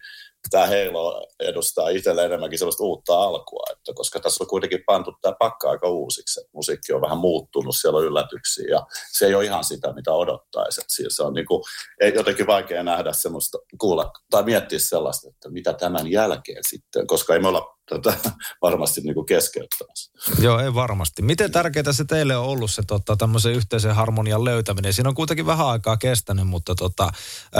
tämä 0.50 0.68
Halo 0.68 1.28
edustaa 1.40 1.90
itselle 1.90 2.26
enemmänkin 2.26 2.60
sellaista 2.60 2.84
uutta 2.84 3.24
alkua, 3.24 3.64
että 3.72 3.94
koska 3.96 4.20
tässä 4.20 4.44
on 4.44 4.48
kuitenkin 4.48 4.84
pantu 4.86 5.14
tämä 5.22 5.36
pakka 5.40 5.70
aika 5.70 5.90
uusiksi. 5.90 6.42
Musiikki 6.54 6.94
on 6.94 7.02
vähän 7.02 7.18
muuttunut, 7.18 7.76
siellä 7.76 8.00
on 8.00 8.06
yllätyksiä 8.06 8.66
ja 8.70 8.86
se 9.12 9.26
ei 9.26 9.36
ole 9.36 9.46
ihan 9.46 9.64
sitä, 9.64 9.94
mitä 9.94 10.12
odottaisi. 10.12 10.82
Että 10.82 11.16
se 11.16 11.24
on 11.24 11.34
niin 11.34 11.46
kuin, 11.46 11.64
ei 12.02 12.14
jotenkin 12.16 12.48
vaikea 12.48 12.84
nähdä 12.84 13.14
semmoista, 13.14 13.58
kuulla 13.78 14.12
tai 14.30 14.44
miettiä 14.44 14.80
sellaista, 14.80 15.30
että 15.30 15.50
mitä 15.50 15.74
tämän 15.74 16.12
jälkeen 16.12 16.64
sitten, 16.68 17.08
koska 17.08 17.34
ei 17.34 17.40
me 17.40 17.48
olla 17.48 17.74
tätä 17.90 18.14
varmasti 18.62 19.02
niin 19.02 19.14
kuin 19.14 19.26
keskeyttämässä. 19.26 20.12
Joo, 20.40 20.60
ei 20.60 20.74
varmasti. 20.74 21.22
Miten 21.22 21.52
tärkeää 21.52 21.92
se 21.92 22.06
teille 22.06 22.38
on 22.38 22.46
ollut 22.46 22.72
se 22.72 22.82
tota, 22.88 23.16
tämmöisen 23.16 23.54
yhteisen 23.54 23.96
harmonian 23.96 24.46
löytäminen? 24.46 24.94
Siinä 24.94 25.10
on 25.10 25.16
kuitenkin 25.16 25.46
vähän 25.46 25.68
aikaa 25.68 25.98
kestänyt, 25.98 26.48
mutta 26.48 26.76
tota, 26.76 27.10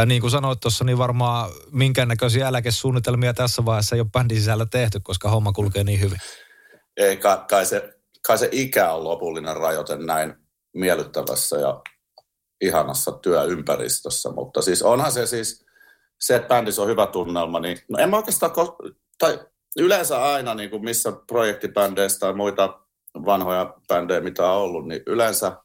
niin 0.06 0.22
kuin 0.22 0.32
sanoit 0.32 0.60
tuossa, 0.60 0.84
niin 0.84 0.98
varmaan 0.98 1.52
minkäännäköisiä 1.72 2.48
eläkesuunnitelmia 2.74 3.34
tässä 3.34 3.66
vaiheessa 3.66 3.96
ei 3.96 4.02
ole 4.02 4.10
bändin 4.10 4.38
sisällä 4.38 4.66
tehty, 4.66 5.00
koska 5.00 5.30
homma 5.30 5.52
kulkee 5.52 5.84
niin 5.84 6.02
hyvin. 6.02 6.18
Ei, 6.98 7.18
kai 7.48 7.66
se, 7.66 7.94
kai 8.28 8.38
se 8.38 8.50
ikä 8.52 8.92
on 8.92 9.04
lopullinen 9.04 9.58
rajoite 9.58 9.98
näin 9.98 10.34
miellyttävässä 10.74 11.58
ja 11.58 11.82
ihanassa 12.62 13.12
työympäristössä, 13.12 14.32
mutta 14.32 14.62
siis 14.62 14.82
onhan 14.82 15.12
se 15.12 15.26
siis, 15.26 15.66
se, 16.20 16.36
että 16.36 16.48
bändissä 16.48 16.82
on 16.82 16.88
hyvä 16.88 17.08
tunnelma, 17.08 17.60
niin 17.60 17.78
no 17.90 17.98
en 18.00 18.10
mä 18.10 18.18
oikeastaan, 18.18 18.52
tai 19.20 19.40
yleensä 19.78 20.24
aina, 20.24 20.56
niin 20.56 20.70
kuin 20.70 20.84
missä 20.84 21.12
projektibändeissä 21.28 22.20
tai 22.20 22.34
muita 22.34 22.80
vanhoja 23.26 23.74
bändejä, 23.88 24.22
mitä 24.22 24.52
on 24.52 24.62
ollut, 24.62 24.88
niin 24.88 25.02
yleensä, 25.08 25.58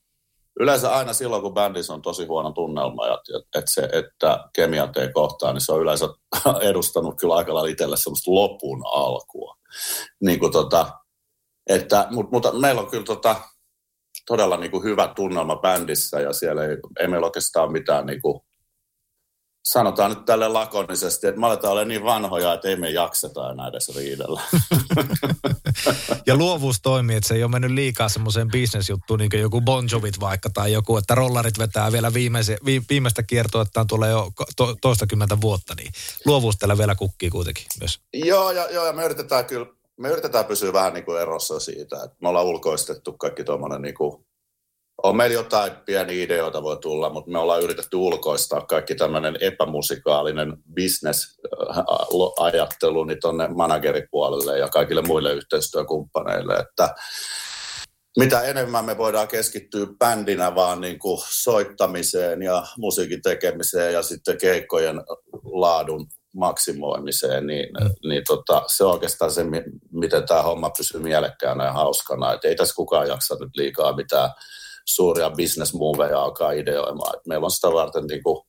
yleensä 0.60 0.94
aina 0.94 1.12
silloin, 1.12 1.42
kun 1.42 1.54
bändissä 1.54 1.94
on 1.94 2.02
tosi 2.02 2.26
huono 2.26 2.52
tunnelma 2.52 3.06
ja 3.06 3.18
että, 3.54 3.70
se, 3.70 3.88
että 3.92 4.48
kemiat 4.52 4.96
ei 4.96 5.12
kohtaa, 5.12 5.52
niin 5.52 5.64
se 5.64 5.72
on 5.72 5.80
yleensä 5.80 6.08
edustanut 6.70 7.14
kyllä 7.20 7.34
aika 7.34 7.54
lailla 7.54 7.70
itselle 7.70 7.96
semmoista 7.96 8.34
lopun 8.34 8.82
alkua. 8.86 9.56
Niin 10.20 10.38
kuin 10.38 10.52
tota, 10.52 10.90
että, 11.68 12.06
mutta, 12.10 12.30
mutta 12.32 12.52
meillä 12.52 12.80
on 12.80 12.90
kyllä 12.90 13.04
tota, 13.04 13.36
todella 14.26 14.56
niin 14.56 14.70
kuin 14.70 14.84
hyvä 14.84 15.12
tunnelma 15.16 15.56
bändissä 15.56 16.20
ja 16.20 16.32
siellä 16.32 16.64
ei, 16.64 16.76
ei 17.00 17.08
meillä 17.08 17.26
oikeastaan 17.26 17.72
mitään 17.72 18.06
niin 18.06 18.22
kuin 18.22 18.40
sanotaan 19.72 20.10
nyt 20.10 20.24
tälle 20.24 20.48
lakonisesti, 20.48 21.26
että 21.26 21.40
me 21.40 21.46
aletaan 21.46 21.72
olla 21.72 21.84
niin 21.84 22.04
vanhoja, 22.04 22.54
että 22.54 22.68
ei 22.68 22.76
me 22.76 22.90
jakseta 22.90 23.50
enää 23.50 23.68
edes 23.68 23.96
riidellä. 23.96 24.40
ja 26.26 26.36
luovuus 26.36 26.80
toimii, 26.82 27.16
että 27.16 27.28
se 27.28 27.34
ei 27.34 27.42
ole 27.42 27.50
mennyt 27.50 27.70
liikaa 27.70 28.08
semmoiseen 28.08 28.50
bisnesjuttuun, 28.50 29.18
niin 29.18 29.30
kuin 29.30 29.40
joku 29.40 29.60
Bon 29.60 29.88
Jovit 29.92 30.20
vaikka, 30.20 30.50
tai 30.54 30.72
joku, 30.72 30.96
että 30.96 31.14
rollarit 31.14 31.58
vetää 31.58 31.92
vielä 31.92 32.14
viimeise, 32.14 32.58
vi, 32.64 32.82
viimeistä 32.90 33.22
kiertoa, 33.22 33.62
että 33.62 33.84
tulee 33.88 34.10
jo 34.10 34.30
to, 34.56 34.76
toistakymmentä 34.80 35.40
vuotta, 35.40 35.74
niin 35.74 35.92
luovuus 36.24 36.56
tällä 36.56 36.78
vielä 36.78 36.94
kukkii 36.94 37.30
kuitenkin 37.30 37.64
myös. 37.80 38.00
Joo, 38.14 38.50
ja, 38.50 38.70
joo, 38.70 38.86
ja 38.86 38.92
me 38.92 39.04
yritetään 39.04 39.44
kyllä, 39.44 39.66
me 39.96 40.08
yritetään 40.08 40.44
pysyä 40.44 40.72
vähän 40.72 40.94
niin 40.94 41.04
kuin 41.04 41.20
erossa 41.20 41.60
siitä, 41.60 41.96
että 42.04 42.16
me 42.20 42.28
ollaan 42.28 42.46
ulkoistettu 42.46 43.12
kaikki 43.12 43.44
tuommoinen 43.44 43.82
niin 43.82 43.94
kuin 43.94 44.24
on 45.02 45.16
meillä 45.16 45.34
jotain 45.34 45.72
pieniä 45.86 46.24
ideoita 46.24 46.62
voi 46.62 46.76
tulla, 46.76 47.10
mutta 47.10 47.30
me 47.30 47.38
ollaan 47.38 47.62
yritetty 47.62 47.96
ulkoistaa 47.96 48.60
kaikki 48.60 48.94
tämmöinen 48.94 49.36
epämusikaalinen 49.40 50.56
business-ajattelu 50.74 53.04
niin 53.04 53.20
tuonne 53.20 53.48
manageripuolelle 53.48 54.58
ja 54.58 54.68
kaikille 54.68 55.02
muille 55.02 55.32
yhteistyökumppaneille, 55.32 56.54
että 56.54 56.94
mitä 58.18 58.42
enemmän 58.42 58.84
me 58.84 58.98
voidaan 58.98 59.28
keskittyä 59.28 59.86
bändinä 59.98 60.54
vaan 60.54 60.80
niin 60.80 60.98
kuin 60.98 61.18
soittamiseen 61.30 62.42
ja 62.42 62.66
musiikin 62.78 63.22
tekemiseen 63.22 63.92
ja 63.92 64.02
sitten 64.02 64.38
keikkojen 64.38 65.00
laadun 65.44 66.06
maksimoimiseen, 66.36 67.46
niin, 67.46 67.68
niin 68.08 68.22
tota, 68.28 68.62
se 68.66 68.84
on 68.84 68.92
oikeastaan 68.92 69.30
se, 69.30 69.44
miten 69.92 70.26
tämä 70.26 70.42
homma 70.42 70.70
pysyy 70.70 71.00
mielekkäänä 71.00 71.64
ja 71.64 71.72
hauskana. 71.72 72.32
Et 72.32 72.44
ei 72.44 72.56
tässä 72.56 72.74
kukaan 72.74 73.08
jaksa 73.08 73.36
nyt 73.40 73.56
liikaa 73.56 73.96
mitään 73.96 74.30
suuria 74.88 75.30
bisnesmoveja 75.30 76.22
alkaa 76.22 76.52
ideoimaan. 76.52 77.16
Et 77.16 77.26
meillä 77.26 77.44
on 77.44 77.50
sitä 77.50 77.68
varten 77.68 78.06
niin 78.06 78.22
kuin 78.22 78.42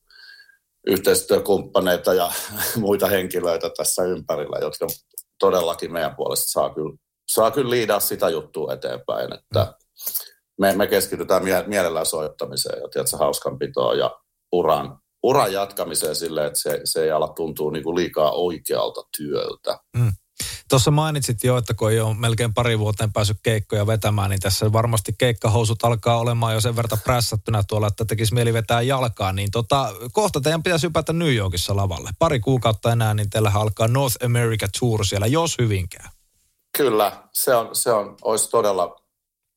yhteistyökumppaneita 0.87 2.13
ja 2.13 2.31
muita 2.85 3.07
henkilöitä 3.07 3.69
tässä 3.77 4.03
ympärillä, 4.03 4.59
jotka 4.61 4.87
todellakin 5.39 5.93
meidän 5.93 6.15
puolesta 6.15 6.51
saa 6.51 6.73
kyllä, 6.73 6.97
saa 7.27 7.51
kyllä 7.51 7.69
liidaa 7.69 7.99
sitä 7.99 8.29
juttua 8.29 8.73
eteenpäin, 8.73 9.33
että 9.33 9.73
me, 10.59 10.75
me 10.75 10.87
keskitytään 10.87 11.43
mie- 11.43 11.67
mielellään 11.67 12.05
soittamiseen 12.05 12.81
ja 12.81 12.87
tiedätkö, 12.89 13.17
hauskanpitoon 13.17 13.97
ja 13.97 14.19
uran, 14.51 14.99
uran 15.23 15.53
jatkamiseen 15.53 16.15
silleen, 16.15 16.47
että 16.47 16.59
se, 16.59 16.81
se 16.83 17.03
ei 17.03 17.11
ala 17.11 17.27
tuntua 17.27 17.71
niin 17.71 17.83
kuin 17.83 17.95
liikaa 17.95 18.31
oikealta 18.31 19.01
työltä. 19.17 19.77
Mm. 19.97 20.11
Tuossa 20.69 20.91
mainitsit 20.91 21.43
jo, 21.43 21.57
että 21.57 21.73
kun 21.73 21.91
ei 21.91 21.99
ole 21.99 22.15
melkein 22.15 22.53
pari 22.53 22.79
vuoteen 22.79 23.13
päässyt 23.13 23.37
keikkoja 23.43 23.87
vetämään, 23.87 24.29
niin 24.29 24.39
tässä 24.39 24.73
varmasti 24.73 25.15
keikkahousut 25.17 25.83
alkaa 25.83 26.19
olemaan 26.19 26.53
jo 26.53 26.61
sen 26.61 26.75
verran 26.75 26.99
prässättynä 27.03 27.63
tuolla, 27.67 27.87
että 27.87 28.05
tekisi 28.05 28.33
mieli 28.33 28.53
vetää 28.53 28.81
jalkaa. 28.81 29.33
Niin 29.33 29.51
tota, 29.51 29.93
kohta 30.11 30.41
teidän 30.41 30.63
pitäisi 30.63 30.87
hypätä 30.87 31.13
New 31.13 31.35
Yorkissa 31.35 31.75
lavalle. 31.75 32.09
Pari 32.19 32.39
kuukautta 32.39 32.91
enää, 32.91 33.13
niin 33.13 33.29
teillä 33.29 33.51
alkaa 33.55 33.87
North 33.87 34.25
America 34.25 34.67
Tour 34.79 35.05
siellä, 35.05 35.27
jos 35.27 35.55
hyvinkään. 35.61 36.09
Kyllä, 36.77 37.23
se 37.33 37.55
on, 37.55 37.69
se 37.73 37.91
on 37.91 38.15
olisi 38.21 38.49
todella, 38.49 38.95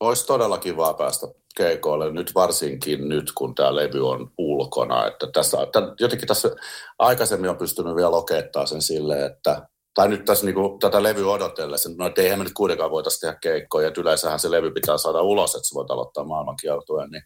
olisi 0.01 0.27
todella 0.27 0.59
kivaa 0.59 0.95
päästä 0.95 1.27
keikoille, 1.57 2.13
nyt 2.13 2.35
varsinkin 2.35 3.09
nyt, 3.09 3.33
kun 3.33 3.55
tämä 3.55 3.75
levy 3.75 4.09
on 4.09 4.31
ulkona. 4.39 5.07
Että 5.07 5.27
tässä, 5.33 5.59
jotenkin 6.01 6.29
tässä 6.29 6.51
aikaisemmin 6.99 7.51
on 7.51 7.57
pystynyt 7.57 7.97
vielä 7.97 8.11
lokettaa 8.11 8.67
sen 8.67 8.83
silleen, 8.83 9.33
että 9.33 9.69
tai 9.95 10.09
nyt 10.09 10.25
tässä 10.25 10.47
niin 10.47 10.55
kuin, 10.55 10.79
tätä 10.79 11.03
levyä 11.03 11.27
odotellessa, 11.27 11.91
no 11.99 12.07
että 12.07 12.23
eihän 12.23 12.39
me 12.39 12.45
nyt 12.45 12.53
kuitenkaan 12.53 12.91
voitaisiin 12.91 13.21
tehdä 13.21 13.39
keikkoja, 13.41 13.89
että 13.89 14.01
yleensähän 14.01 14.39
se 14.39 14.51
levy 14.51 14.71
pitää 14.71 14.99
saada 14.99 15.23
ulos, 15.23 15.55
että 15.55 15.69
se 15.69 15.75
voit 15.75 15.91
aloittaa 15.91 16.25
maailmankiertueen, 16.25 17.11
niin 17.11 17.23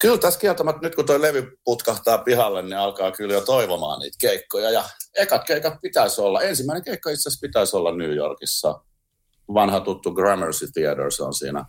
kyllä 0.00 0.18
tässä 0.18 0.40
kieltämättä 0.40 0.80
nyt 0.82 0.94
kun 0.94 1.06
tuo 1.06 1.20
levy 1.20 1.58
putkahtaa 1.64 2.18
pihalle, 2.18 2.62
niin 2.62 2.76
alkaa 2.76 3.12
kyllä 3.12 3.34
jo 3.34 3.40
toivomaan 3.40 4.00
niitä 4.00 4.16
keikkoja, 4.20 4.70
ja 4.70 4.84
ekat 5.16 5.44
keikat 5.44 5.74
pitäisi 5.82 6.20
olla, 6.20 6.42
ensimmäinen 6.42 6.84
keikka 6.84 7.10
itse 7.10 7.28
asiassa 7.28 7.46
pitäisi 7.46 7.76
olla 7.76 7.96
New 7.96 8.14
Yorkissa, 8.14 8.80
vanha 9.54 9.80
tuttu 9.80 10.12
Gramercy 10.12 10.66
Theater, 10.72 11.12
se 11.12 11.22
on 11.22 11.34
siinä 11.34 11.64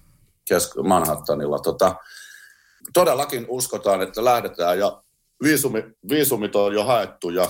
kesk- 0.53 0.83
Manhattanilla. 0.83 1.59
Tota, 1.59 1.95
todellakin 2.93 3.45
uskotaan, 3.49 4.01
että 4.01 4.23
lähdetään 4.25 4.79
ja 4.79 5.03
viisumi, 5.43 5.83
viisumit 6.09 6.55
on 6.55 6.73
jo 6.73 6.83
haettu 6.83 7.29
ja 7.29 7.49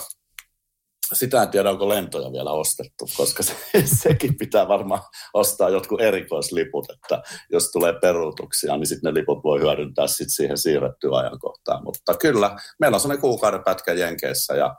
sitä 1.13 1.43
en 1.43 1.49
tiedä, 1.49 1.69
onko 1.69 1.89
lentoja 1.89 2.31
vielä 2.31 2.51
ostettu, 2.51 3.05
koska 3.17 3.43
se, 3.43 3.55
sekin 4.03 4.37
pitää 4.37 4.67
varmaan 4.67 5.01
ostaa 5.33 5.69
jotkut 5.69 6.01
erikoisliput, 6.01 6.89
että 6.89 7.23
jos 7.51 7.71
tulee 7.71 7.93
peruutuksia, 8.01 8.77
niin 8.77 8.87
sitten 8.87 9.13
ne 9.13 9.19
liput 9.19 9.43
voi 9.43 9.59
hyödyntää 9.59 10.07
sit 10.07 10.27
siihen 10.29 10.57
siirrettyä 10.57 11.17
ajankohtaan. 11.17 11.83
Mutta 11.83 12.17
kyllä, 12.17 12.55
meillä 12.79 12.95
on 12.95 13.01
sellainen 13.01 13.21
kuukauden 13.21 13.63
pätkä 13.63 13.93
Jenkeissä 13.93 14.53
ja 14.53 14.75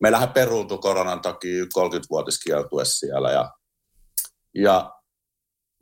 meillähän 0.00 0.32
peruutu 0.32 0.78
koronan 0.78 1.20
takia 1.20 1.64
30-vuotiskiertue 1.64 2.84
siellä 2.84 3.30
ja, 3.32 3.50
ja 4.54 4.92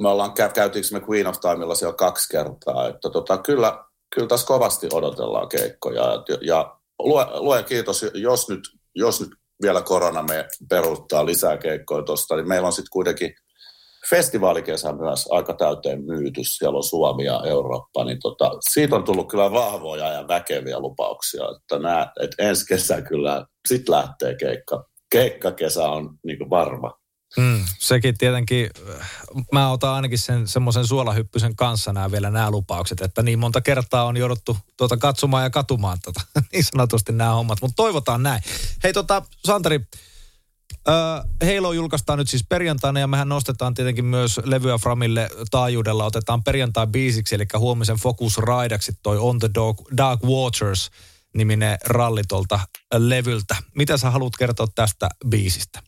me 0.02 0.08
ollaan, 0.08 0.32
käytiinkö 0.32 0.88
me 0.92 1.02
Queen 1.10 1.26
of 1.26 1.40
Timeilla 1.40 1.74
siellä 1.74 1.96
kaksi 1.96 2.28
kertaa, 2.28 2.88
että 2.88 3.10
tota, 3.10 3.38
kyllä, 3.38 3.84
kyllä 4.14 4.28
tässä 4.28 4.46
kovasti 4.46 4.88
odotellaan 4.92 5.48
keikkoja 5.48 6.02
ja, 6.02 6.38
ja 6.40 6.78
lue, 6.98 7.26
lue 7.32 7.62
kiitos, 7.62 8.06
jos 8.14 8.48
nyt, 8.48 8.60
jos 8.94 9.20
nyt 9.20 9.30
vielä 9.62 9.82
korona 9.82 10.22
me 10.22 10.48
peruuttaa 10.68 11.26
lisää 11.26 11.56
keikkoja 11.56 12.02
tuosta, 12.02 12.36
niin 12.36 12.48
meillä 12.48 12.66
on 12.66 12.72
sitten 12.72 12.90
kuitenkin 12.92 13.34
festivaalikesä 14.10 14.92
myös 14.92 15.28
aika 15.30 15.54
täyteen 15.54 16.04
myyty. 16.04 16.40
Siellä 16.44 16.76
on 16.76 16.84
Suomi 16.84 17.24
ja 17.24 17.42
Eurooppa, 17.46 18.04
niin 18.04 18.18
tota, 18.22 18.50
siitä 18.72 18.96
on 18.96 19.04
tullut 19.04 19.28
kyllä 19.28 19.52
vahvoja 19.52 20.12
ja 20.12 20.28
väkeviä 20.28 20.78
lupauksia, 20.78 21.42
että, 21.56 21.78
nää, 21.78 22.12
että 22.22 22.48
ensi 22.48 22.66
kesä 22.66 23.02
kyllä 23.02 23.46
sitten 23.68 23.94
lähtee 23.94 24.34
keikka. 24.34 24.84
Keikkakesä 25.10 25.88
on 25.88 26.18
niin 26.24 26.50
varma. 26.50 27.03
Mm, 27.36 27.64
sekin 27.78 28.18
tietenkin, 28.18 28.70
mä 29.52 29.70
otan 29.70 29.94
ainakin 29.94 30.18
sen 30.18 30.48
semmoisen 30.48 30.86
suolahyppysen 30.86 31.56
kanssa 31.56 31.92
nämä 31.92 32.10
vielä 32.10 32.30
nämä 32.30 32.50
lupaukset, 32.50 33.00
että 33.00 33.22
niin 33.22 33.38
monta 33.38 33.60
kertaa 33.60 34.04
on 34.04 34.16
jouduttu 34.16 34.58
tuota 34.76 34.96
katsomaan 34.96 35.42
ja 35.42 35.50
katumaan 35.50 35.98
tota, 36.04 36.20
niin 36.52 36.64
sanotusti 36.64 37.12
nämä 37.12 37.30
hommat, 37.30 37.58
mutta 37.62 37.76
toivotaan 37.76 38.22
näin. 38.22 38.42
Hei 38.82 38.92
tota, 38.92 39.22
Santeri, 39.44 39.80
äh, 40.88 41.54
Halo 41.54 41.72
julkaistaan 41.72 42.18
nyt 42.18 42.28
siis 42.28 42.44
perjantaina 42.48 43.00
ja 43.00 43.06
mehän 43.06 43.28
nostetaan 43.28 43.74
tietenkin 43.74 44.04
myös 44.04 44.40
levyä 44.44 44.78
Framille 44.78 45.28
taajuudella, 45.50 46.04
otetaan 46.04 46.44
perjantai 46.44 46.86
biisiksi, 46.86 47.34
eli 47.34 47.46
huomisen 47.58 47.96
Focus 47.96 48.38
Raidaksi 48.38 48.92
toi 49.02 49.18
On 49.18 49.38
the 49.38 49.50
Dark, 49.54 49.76
Dark 49.96 50.22
Waters 50.24 50.90
niminen 51.34 51.78
ralli 51.86 52.22
tuolta 52.28 52.60
levyltä. 52.94 53.56
Mitä 53.74 53.96
sä 53.96 54.10
haluat 54.10 54.36
kertoa 54.38 54.66
tästä 54.74 55.08
biisistä? 55.28 55.82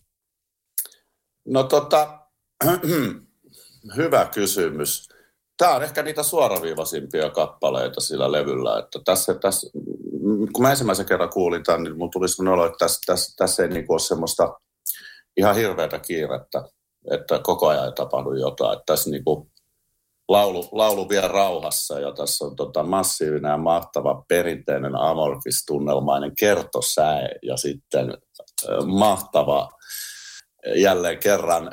No 1.46 1.62
tota, 1.62 2.18
hyvä 3.96 4.24
kysymys. 4.34 5.08
Tämä 5.56 5.74
on 5.74 5.82
ehkä 5.82 6.02
niitä 6.02 6.22
suoraviivaisimpia 6.22 7.30
kappaleita 7.30 8.00
sillä 8.00 8.32
levyllä. 8.32 8.78
Että 8.78 8.98
tässä, 9.04 9.34
tässä, 9.34 9.70
kun 10.52 10.62
mä 10.62 10.70
ensimmäisen 10.70 11.06
kerran 11.06 11.30
kuulin 11.30 11.62
tämän, 11.62 11.82
niin 11.82 11.98
mun 11.98 12.10
tuli 12.10 12.50
olo, 12.52 12.66
että 12.66 12.78
tässä, 12.78 13.00
tässä, 13.06 13.34
tässä 13.36 13.62
ei 13.62 13.68
niin 13.68 13.86
ole 13.88 13.98
semmoista 13.98 14.60
ihan 15.36 15.54
hirveätä 15.54 15.98
kiirettä, 15.98 16.64
että 17.10 17.38
koko 17.38 17.68
ajan 17.68 17.84
ei 17.84 17.92
tapahdu 17.92 18.32
jotain. 18.32 18.72
Että 18.72 18.92
tässä 18.92 19.10
niin 19.10 19.24
kuin 19.24 19.50
laulu, 20.28 20.68
laulu 20.72 21.08
vielä 21.08 21.28
rauhassa 21.28 22.00
ja 22.00 22.12
tässä 22.12 22.44
on 22.44 22.56
tota 22.56 22.82
massiivinen 22.82 23.50
ja 23.50 23.58
mahtava 23.58 24.24
perinteinen 24.28 24.96
amorfistunnelmainen 24.96 26.32
kertosäe 26.38 27.28
ja 27.42 27.56
sitten 27.56 28.14
mahtava 28.86 29.68
jälleen 30.75 31.18
kerran 31.18 31.70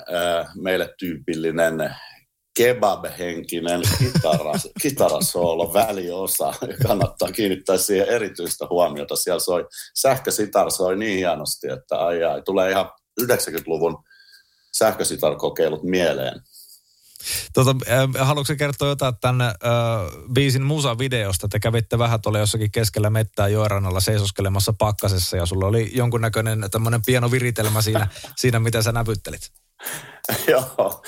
meille 0.56 0.94
tyypillinen 1.00 1.96
kebab-henkinen 2.60 3.82
kitaras, 3.98 4.70
kitarasoolo, 4.82 5.74
väliosa. 5.74 6.54
Kannattaa 6.88 7.32
kiinnittää 7.32 7.78
siihen 7.78 8.08
erityistä 8.08 8.66
huomiota. 8.70 9.16
Siellä 9.16 9.40
soi, 9.40 9.66
sähkösitar 9.96 10.72
soi 10.72 10.98
niin 10.98 11.18
hienosti, 11.18 11.68
että 11.70 11.98
ai, 11.98 12.24
ai, 12.24 12.42
tulee 12.42 12.72
ihan 12.72 12.92
90-luvun 13.22 14.04
sähkösitar-kokeilut 14.78 15.84
mieleen. 15.84 16.42
Tota, 17.54 17.76
äh, 17.92 18.28
haluatko 18.28 18.54
kertoa 18.58 18.88
jotain 18.88 19.14
tämän 19.22 19.42
äh, 19.42 19.54
biisin 20.34 20.64
musa-videosta? 20.64 21.48
Te 21.48 21.60
kävitte 21.60 22.00
vähän 22.00 22.22
tuolla 22.22 22.40
jossakin 22.40 22.72
keskellä 22.72 23.10
mettää 23.10 23.48
joerannalla 23.48 24.00
seisoskelemassa 24.00 24.74
pakkasessa 24.74 25.38
ja 25.38 25.46
sulla 25.46 25.66
oli 25.66 25.92
jonkunnäköinen 25.94 26.66
tämmöinen 26.72 27.02
pieno 27.06 27.32
viritelmä 27.32 27.82
siinä, 27.82 28.08
siinä 28.42 28.60
mitä 28.60 28.82
sä 28.82 28.92
näpyttelit. 28.92 29.52
Joo, 30.52 31.04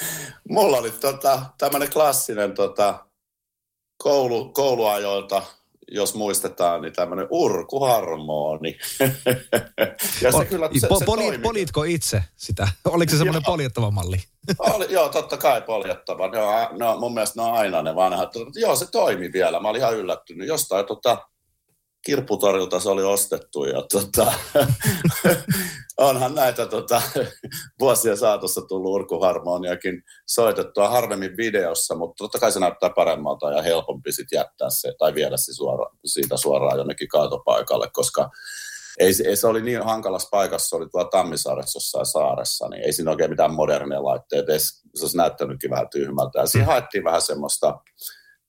mulla 0.49 0.77
oli 0.77 0.91
tota, 0.91 1.41
tämmöinen 1.57 1.89
klassinen 1.89 2.53
tota, 2.53 3.05
koulu, 3.97 4.49
kouluajoilta 4.49 5.43
jos 5.91 6.15
muistetaan, 6.15 6.81
niin 6.81 6.93
tämmöinen 6.93 7.27
urkuharmoni. 7.29 8.77
ja 10.21 10.31
se 10.31 10.45
kyllä, 10.45 10.69
se, 10.79 10.87
po, 10.87 10.99
se 10.99 11.05
poli, 11.05 11.37
Politko 11.37 11.83
itse 11.83 12.23
sitä? 12.35 12.67
Oliko 12.85 13.11
se 13.11 13.17
semmoinen 13.17 13.43
poljettava 13.45 13.91
malli? 13.91 14.17
Oli, 14.59 14.85
joo, 14.89 15.09
totta 15.09 15.37
kai 15.37 15.61
poljettava. 15.61 16.27
No, 16.27 16.69
no, 16.71 16.99
mun 16.99 17.13
mielestä 17.13 17.41
ne 17.41 17.47
on 17.47 17.53
aina 17.53 17.81
ne 17.81 17.95
vanhat. 17.95 18.33
Joo, 18.55 18.75
se 18.75 18.91
toimi 18.91 19.33
vielä. 19.33 19.59
Mä 19.59 19.69
olin 19.69 19.81
ihan 19.81 19.97
yllättynyt. 19.97 20.47
Jostain 20.47 20.85
tota, 20.85 21.17
kirpputorilta 22.05 22.79
se 22.79 22.89
oli 22.89 23.03
ostettu 23.03 23.65
ja 23.65 23.83
tota, 23.91 24.33
onhan 25.97 26.35
näitä 26.35 26.65
tota, 26.65 27.01
vuosien 27.79 28.17
saatossa 28.17 28.61
tullut 28.61 28.91
urkuharmoniakin 28.91 30.01
soitettua 30.27 30.89
harvemmin 30.89 31.37
videossa, 31.37 31.95
mutta 31.95 32.23
totta 32.23 32.39
kai 32.39 32.51
se 32.51 32.59
näyttää 32.59 32.89
paremmalta 32.89 33.51
ja 33.51 33.61
helpompi 33.61 34.11
sitten 34.11 34.37
jättää 34.37 34.69
se 34.69 34.93
tai 34.99 35.13
viedä 35.13 35.37
se 35.37 35.53
suora, 35.53 35.89
siitä 36.05 36.37
suoraan 36.37 36.77
jonnekin 36.77 37.07
kaatopaikalle, 37.07 37.89
koska 37.93 38.29
ei, 38.99 39.13
ei 39.25 39.35
se 39.35 39.47
oli 39.47 39.61
niin 39.61 39.83
hankalassa 39.83 40.29
paikassa, 40.31 40.69
se 40.69 40.75
oli 40.75 40.89
tuolla 40.89 41.09
Tammisaaressa 41.09 41.77
jossain 41.77 42.05
saaressa, 42.05 42.69
niin 42.69 42.83
ei 42.83 42.93
siinä 42.93 43.11
oikein 43.11 43.29
mitään 43.29 43.53
moderneja 43.53 44.03
laitteita, 44.03 44.51
se 44.59 45.03
olisi 45.03 45.17
näyttänytkin 45.17 45.69
vähän 45.69 45.89
tyhmältä. 45.89 46.39
Ja 46.39 46.45
siinä 46.45 46.65
haettiin 46.65 47.03
vähän 47.03 47.21
semmoista 47.21 47.79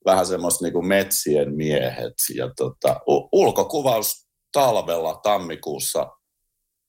vähän 0.05 0.25
semmoista 0.25 0.65
niin 0.65 0.73
kuin 0.73 0.87
metsien 0.87 1.55
miehet. 1.55 2.13
Ja 2.35 2.51
tota, 2.57 2.99
ulkokuvaus 3.31 4.27
talvella 4.51 5.19
tammikuussa 5.23 6.07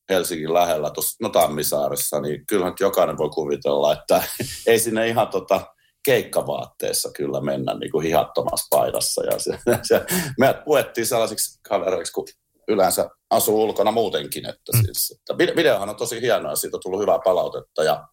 Helsingin 0.09 0.55
lähellä, 0.55 0.90
tuossa 0.90 1.16
no 1.23 1.29
Tammisaaressa, 1.29 2.21
niin 2.21 2.47
kyllähän 2.47 2.75
jokainen 2.81 3.18
voi 3.18 3.31
kuvitella, 3.31 3.92
että 3.92 4.23
ei 4.66 4.79
sinne 4.79 5.09
ihan 5.09 5.29
tota, 5.29 5.75
keikkavaatteessa 6.05 7.11
kyllä 7.16 7.40
mennä 7.40 7.75
niin 7.75 7.92
kuin 7.92 8.07
hihattomassa 8.07 8.77
paidassa. 8.77 9.25
Ja 9.25 9.38
se, 9.38 9.59
se, 9.88 10.07
meidät 10.38 10.64
puettiin 10.64 11.07
sellaisiksi 11.07 11.61
kavereiksi, 11.68 12.12
kun 12.12 12.27
yleensä 12.68 13.11
asuu 13.31 13.62
ulkona 13.62 13.90
muutenkin. 13.90 14.49
Että 14.49 14.73
mm. 14.77 14.83
siis, 14.85 15.11
että 15.11 15.57
videohan 15.57 15.88
on 15.88 15.97
tosi 15.97 16.21
hienoa, 16.21 16.57
siitä 16.57 16.77
on 16.77 16.81
tullut 16.83 17.01
hyvää 17.01 17.18
palautetta. 17.25 17.85
Ja, 17.85 18.09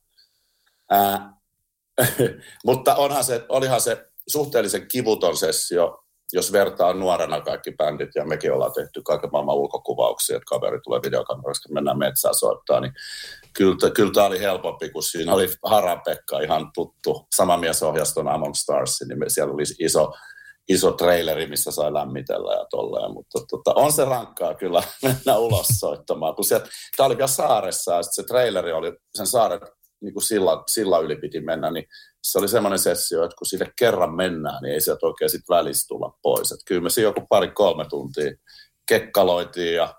ää, 0.89 1.33
mutta 2.65 2.95
onhan 2.95 3.23
se, 3.23 3.45
olihan 3.49 3.81
se 3.81 4.05
suhteellisen 4.27 4.87
kivuton 4.87 5.37
sessio, 5.37 6.05
jos 6.33 6.51
vertaa 6.51 6.93
nuorena 6.93 7.41
kaikki 7.41 7.71
bändit, 7.71 8.09
ja 8.15 8.25
mekin 8.25 8.53
ollaan 8.53 8.73
tehty 8.73 9.01
kaiken 9.01 9.29
maailman 9.31 9.55
ulkokuvauksia, 9.55 10.35
että 10.35 10.45
kaveri 10.49 10.79
tulee 10.83 10.99
videokamerasta, 11.05 11.73
mennään 11.73 11.97
metsään 11.97 12.35
soittaa, 12.35 12.79
niin 12.79 12.93
kyllä, 13.53 13.91
kyllä 13.95 14.11
tämä 14.11 14.25
oli 14.25 14.39
helpompi, 14.39 14.89
kun 14.89 15.03
siinä 15.03 15.33
oli 15.33 15.47
Haran-Pekka, 15.63 16.39
ihan 16.39 16.71
tuttu, 16.73 17.27
sama 17.35 17.57
mies 17.57 17.83
ohjaston 17.83 18.27
Among 18.27 18.53
Stars, 18.53 19.01
niin 19.07 19.19
siellä 19.27 19.53
oli 19.53 19.63
iso, 19.79 20.13
iso 20.67 20.91
traileri, 20.91 21.47
missä 21.47 21.71
sai 21.71 21.93
lämmitellä 21.93 22.53
ja 22.53 22.65
tolleen, 22.69 23.13
mutta 23.13 23.39
tota, 23.49 23.73
on 23.75 23.91
se 23.91 24.05
rankkaa 24.05 24.53
kyllä 24.53 24.83
mennä 25.03 25.37
ulos 25.37 25.67
soittamaan, 25.67 26.35
kun 26.35 26.45
tämä 26.97 27.07
oli 27.07 27.17
vielä 27.17 27.27
saaressa 27.27 27.93
ja 27.93 28.03
se 28.03 28.23
traileri 28.23 28.71
oli 28.71 28.93
sen 29.15 29.27
saaren 29.27 29.59
niin 30.05 30.13
kuin 30.13 30.23
silla, 30.23 30.63
silla 30.67 30.99
yli 30.99 31.15
piti 31.15 31.41
mennä, 31.41 31.71
niin 31.71 31.85
se 32.23 32.39
oli 32.39 32.47
semmoinen 32.47 32.79
sessio, 32.79 33.23
että 33.23 33.35
kun 33.37 33.47
sille 33.47 33.73
kerran 33.75 34.15
mennään, 34.15 34.61
niin 34.61 34.73
ei 34.73 34.81
sieltä 34.81 35.05
oikein 35.05 35.29
sitten 35.29 35.55
välissä 35.55 35.87
tulla 35.87 36.17
pois. 36.21 36.51
Että 36.51 36.63
kyllä 36.65 36.81
me 36.81 36.89
siinä 36.89 37.07
joku 37.07 37.21
pari-kolme 37.29 37.85
tuntia 37.89 38.31
kekkaloitiin 38.87 39.75
ja 39.75 39.95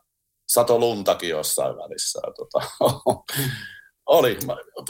sato 0.48 0.78
luntakin 0.78 1.30
jossain 1.30 1.76
välissä. 1.76 2.20
Ja 2.26 2.32
tota, 2.32 2.66
oli 4.06 4.38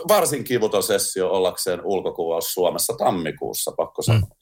varsin 0.08 0.44
kivuton 0.44 0.82
sessio 0.82 1.30
ollakseen 1.30 1.80
ulkokuvaus 1.84 2.52
Suomessa 2.52 2.92
tammikuussa, 2.98 3.72
pakko 3.76 4.02
sanoa. 4.02 4.20
Mm. 4.20 4.36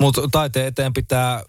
Mutta 0.00 0.22
taiteen 0.32 0.66
eteen 0.66 0.92
pitää 0.92 1.44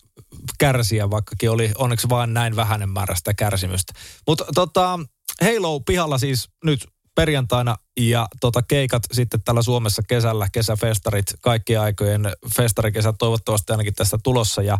kärsiä, 0.60 1.10
vaikkakin 1.10 1.52
oli 1.52 1.72
onneksi 1.78 2.10
vain 2.10 2.34
näin 2.34 2.56
vähäinen 2.56 2.90
määrä 2.90 3.16
sitä 3.16 3.34
kärsimystä. 3.34 3.94
Mutta 4.28 4.46
tota, 4.56 5.00
Halo 5.42 5.80
pihalla 5.80 6.18
siis 6.18 6.50
nyt 6.64 6.88
perjantaina 7.16 7.76
ja 7.98 8.28
tota, 8.42 8.62
keikat 8.62 9.04
sitten 9.12 9.42
täällä 9.42 9.62
Suomessa 9.62 10.02
kesällä, 10.08 10.48
kesäfestarit, 10.52 11.26
kaikkien 11.42 11.82
aikojen 11.82 12.26
festarikesät 12.58 13.16
toivottavasti 13.20 13.72
ainakin 13.72 13.94
tästä 13.94 14.18
tulossa 14.24 14.62
ja 14.62 14.78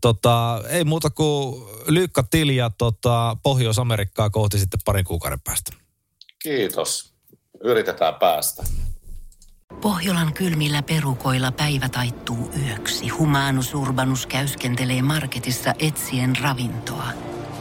tota, 0.00 0.62
ei 0.68 0.84
muuta 0.84 1.10
kuin 1.10 1.64
lyykkä 1.86 2.24
tilja 2.30 2.70
tota, 2.78 3.36
Pohjois-Amerikkaa 3.42 4.30
kohti 4.30 4.58
sitten 4.58 4.80
parin 4.84 5.04
kuukauden 5.04 5.40
päästä. 5.40 5.72
Kiitos. 6.42 7.12
Yritetään 7.64 8.14
päästä. 8.14 8.64
Pohjolan 9.80 10.32
kylmillä 10.32 10.82
perukoilla 10.82 11.52
päivä 11.52 11.88
taittuu 11.88 12.50
yöksi. 12.66 13.08
Humanus 13.08 13.74
Urbanus 13.74 14.26
käyskentelee 14.26 15.02
marketissa 15.02 15.74
etsien 15.78 16.36
ravintoa. 16.42 17.08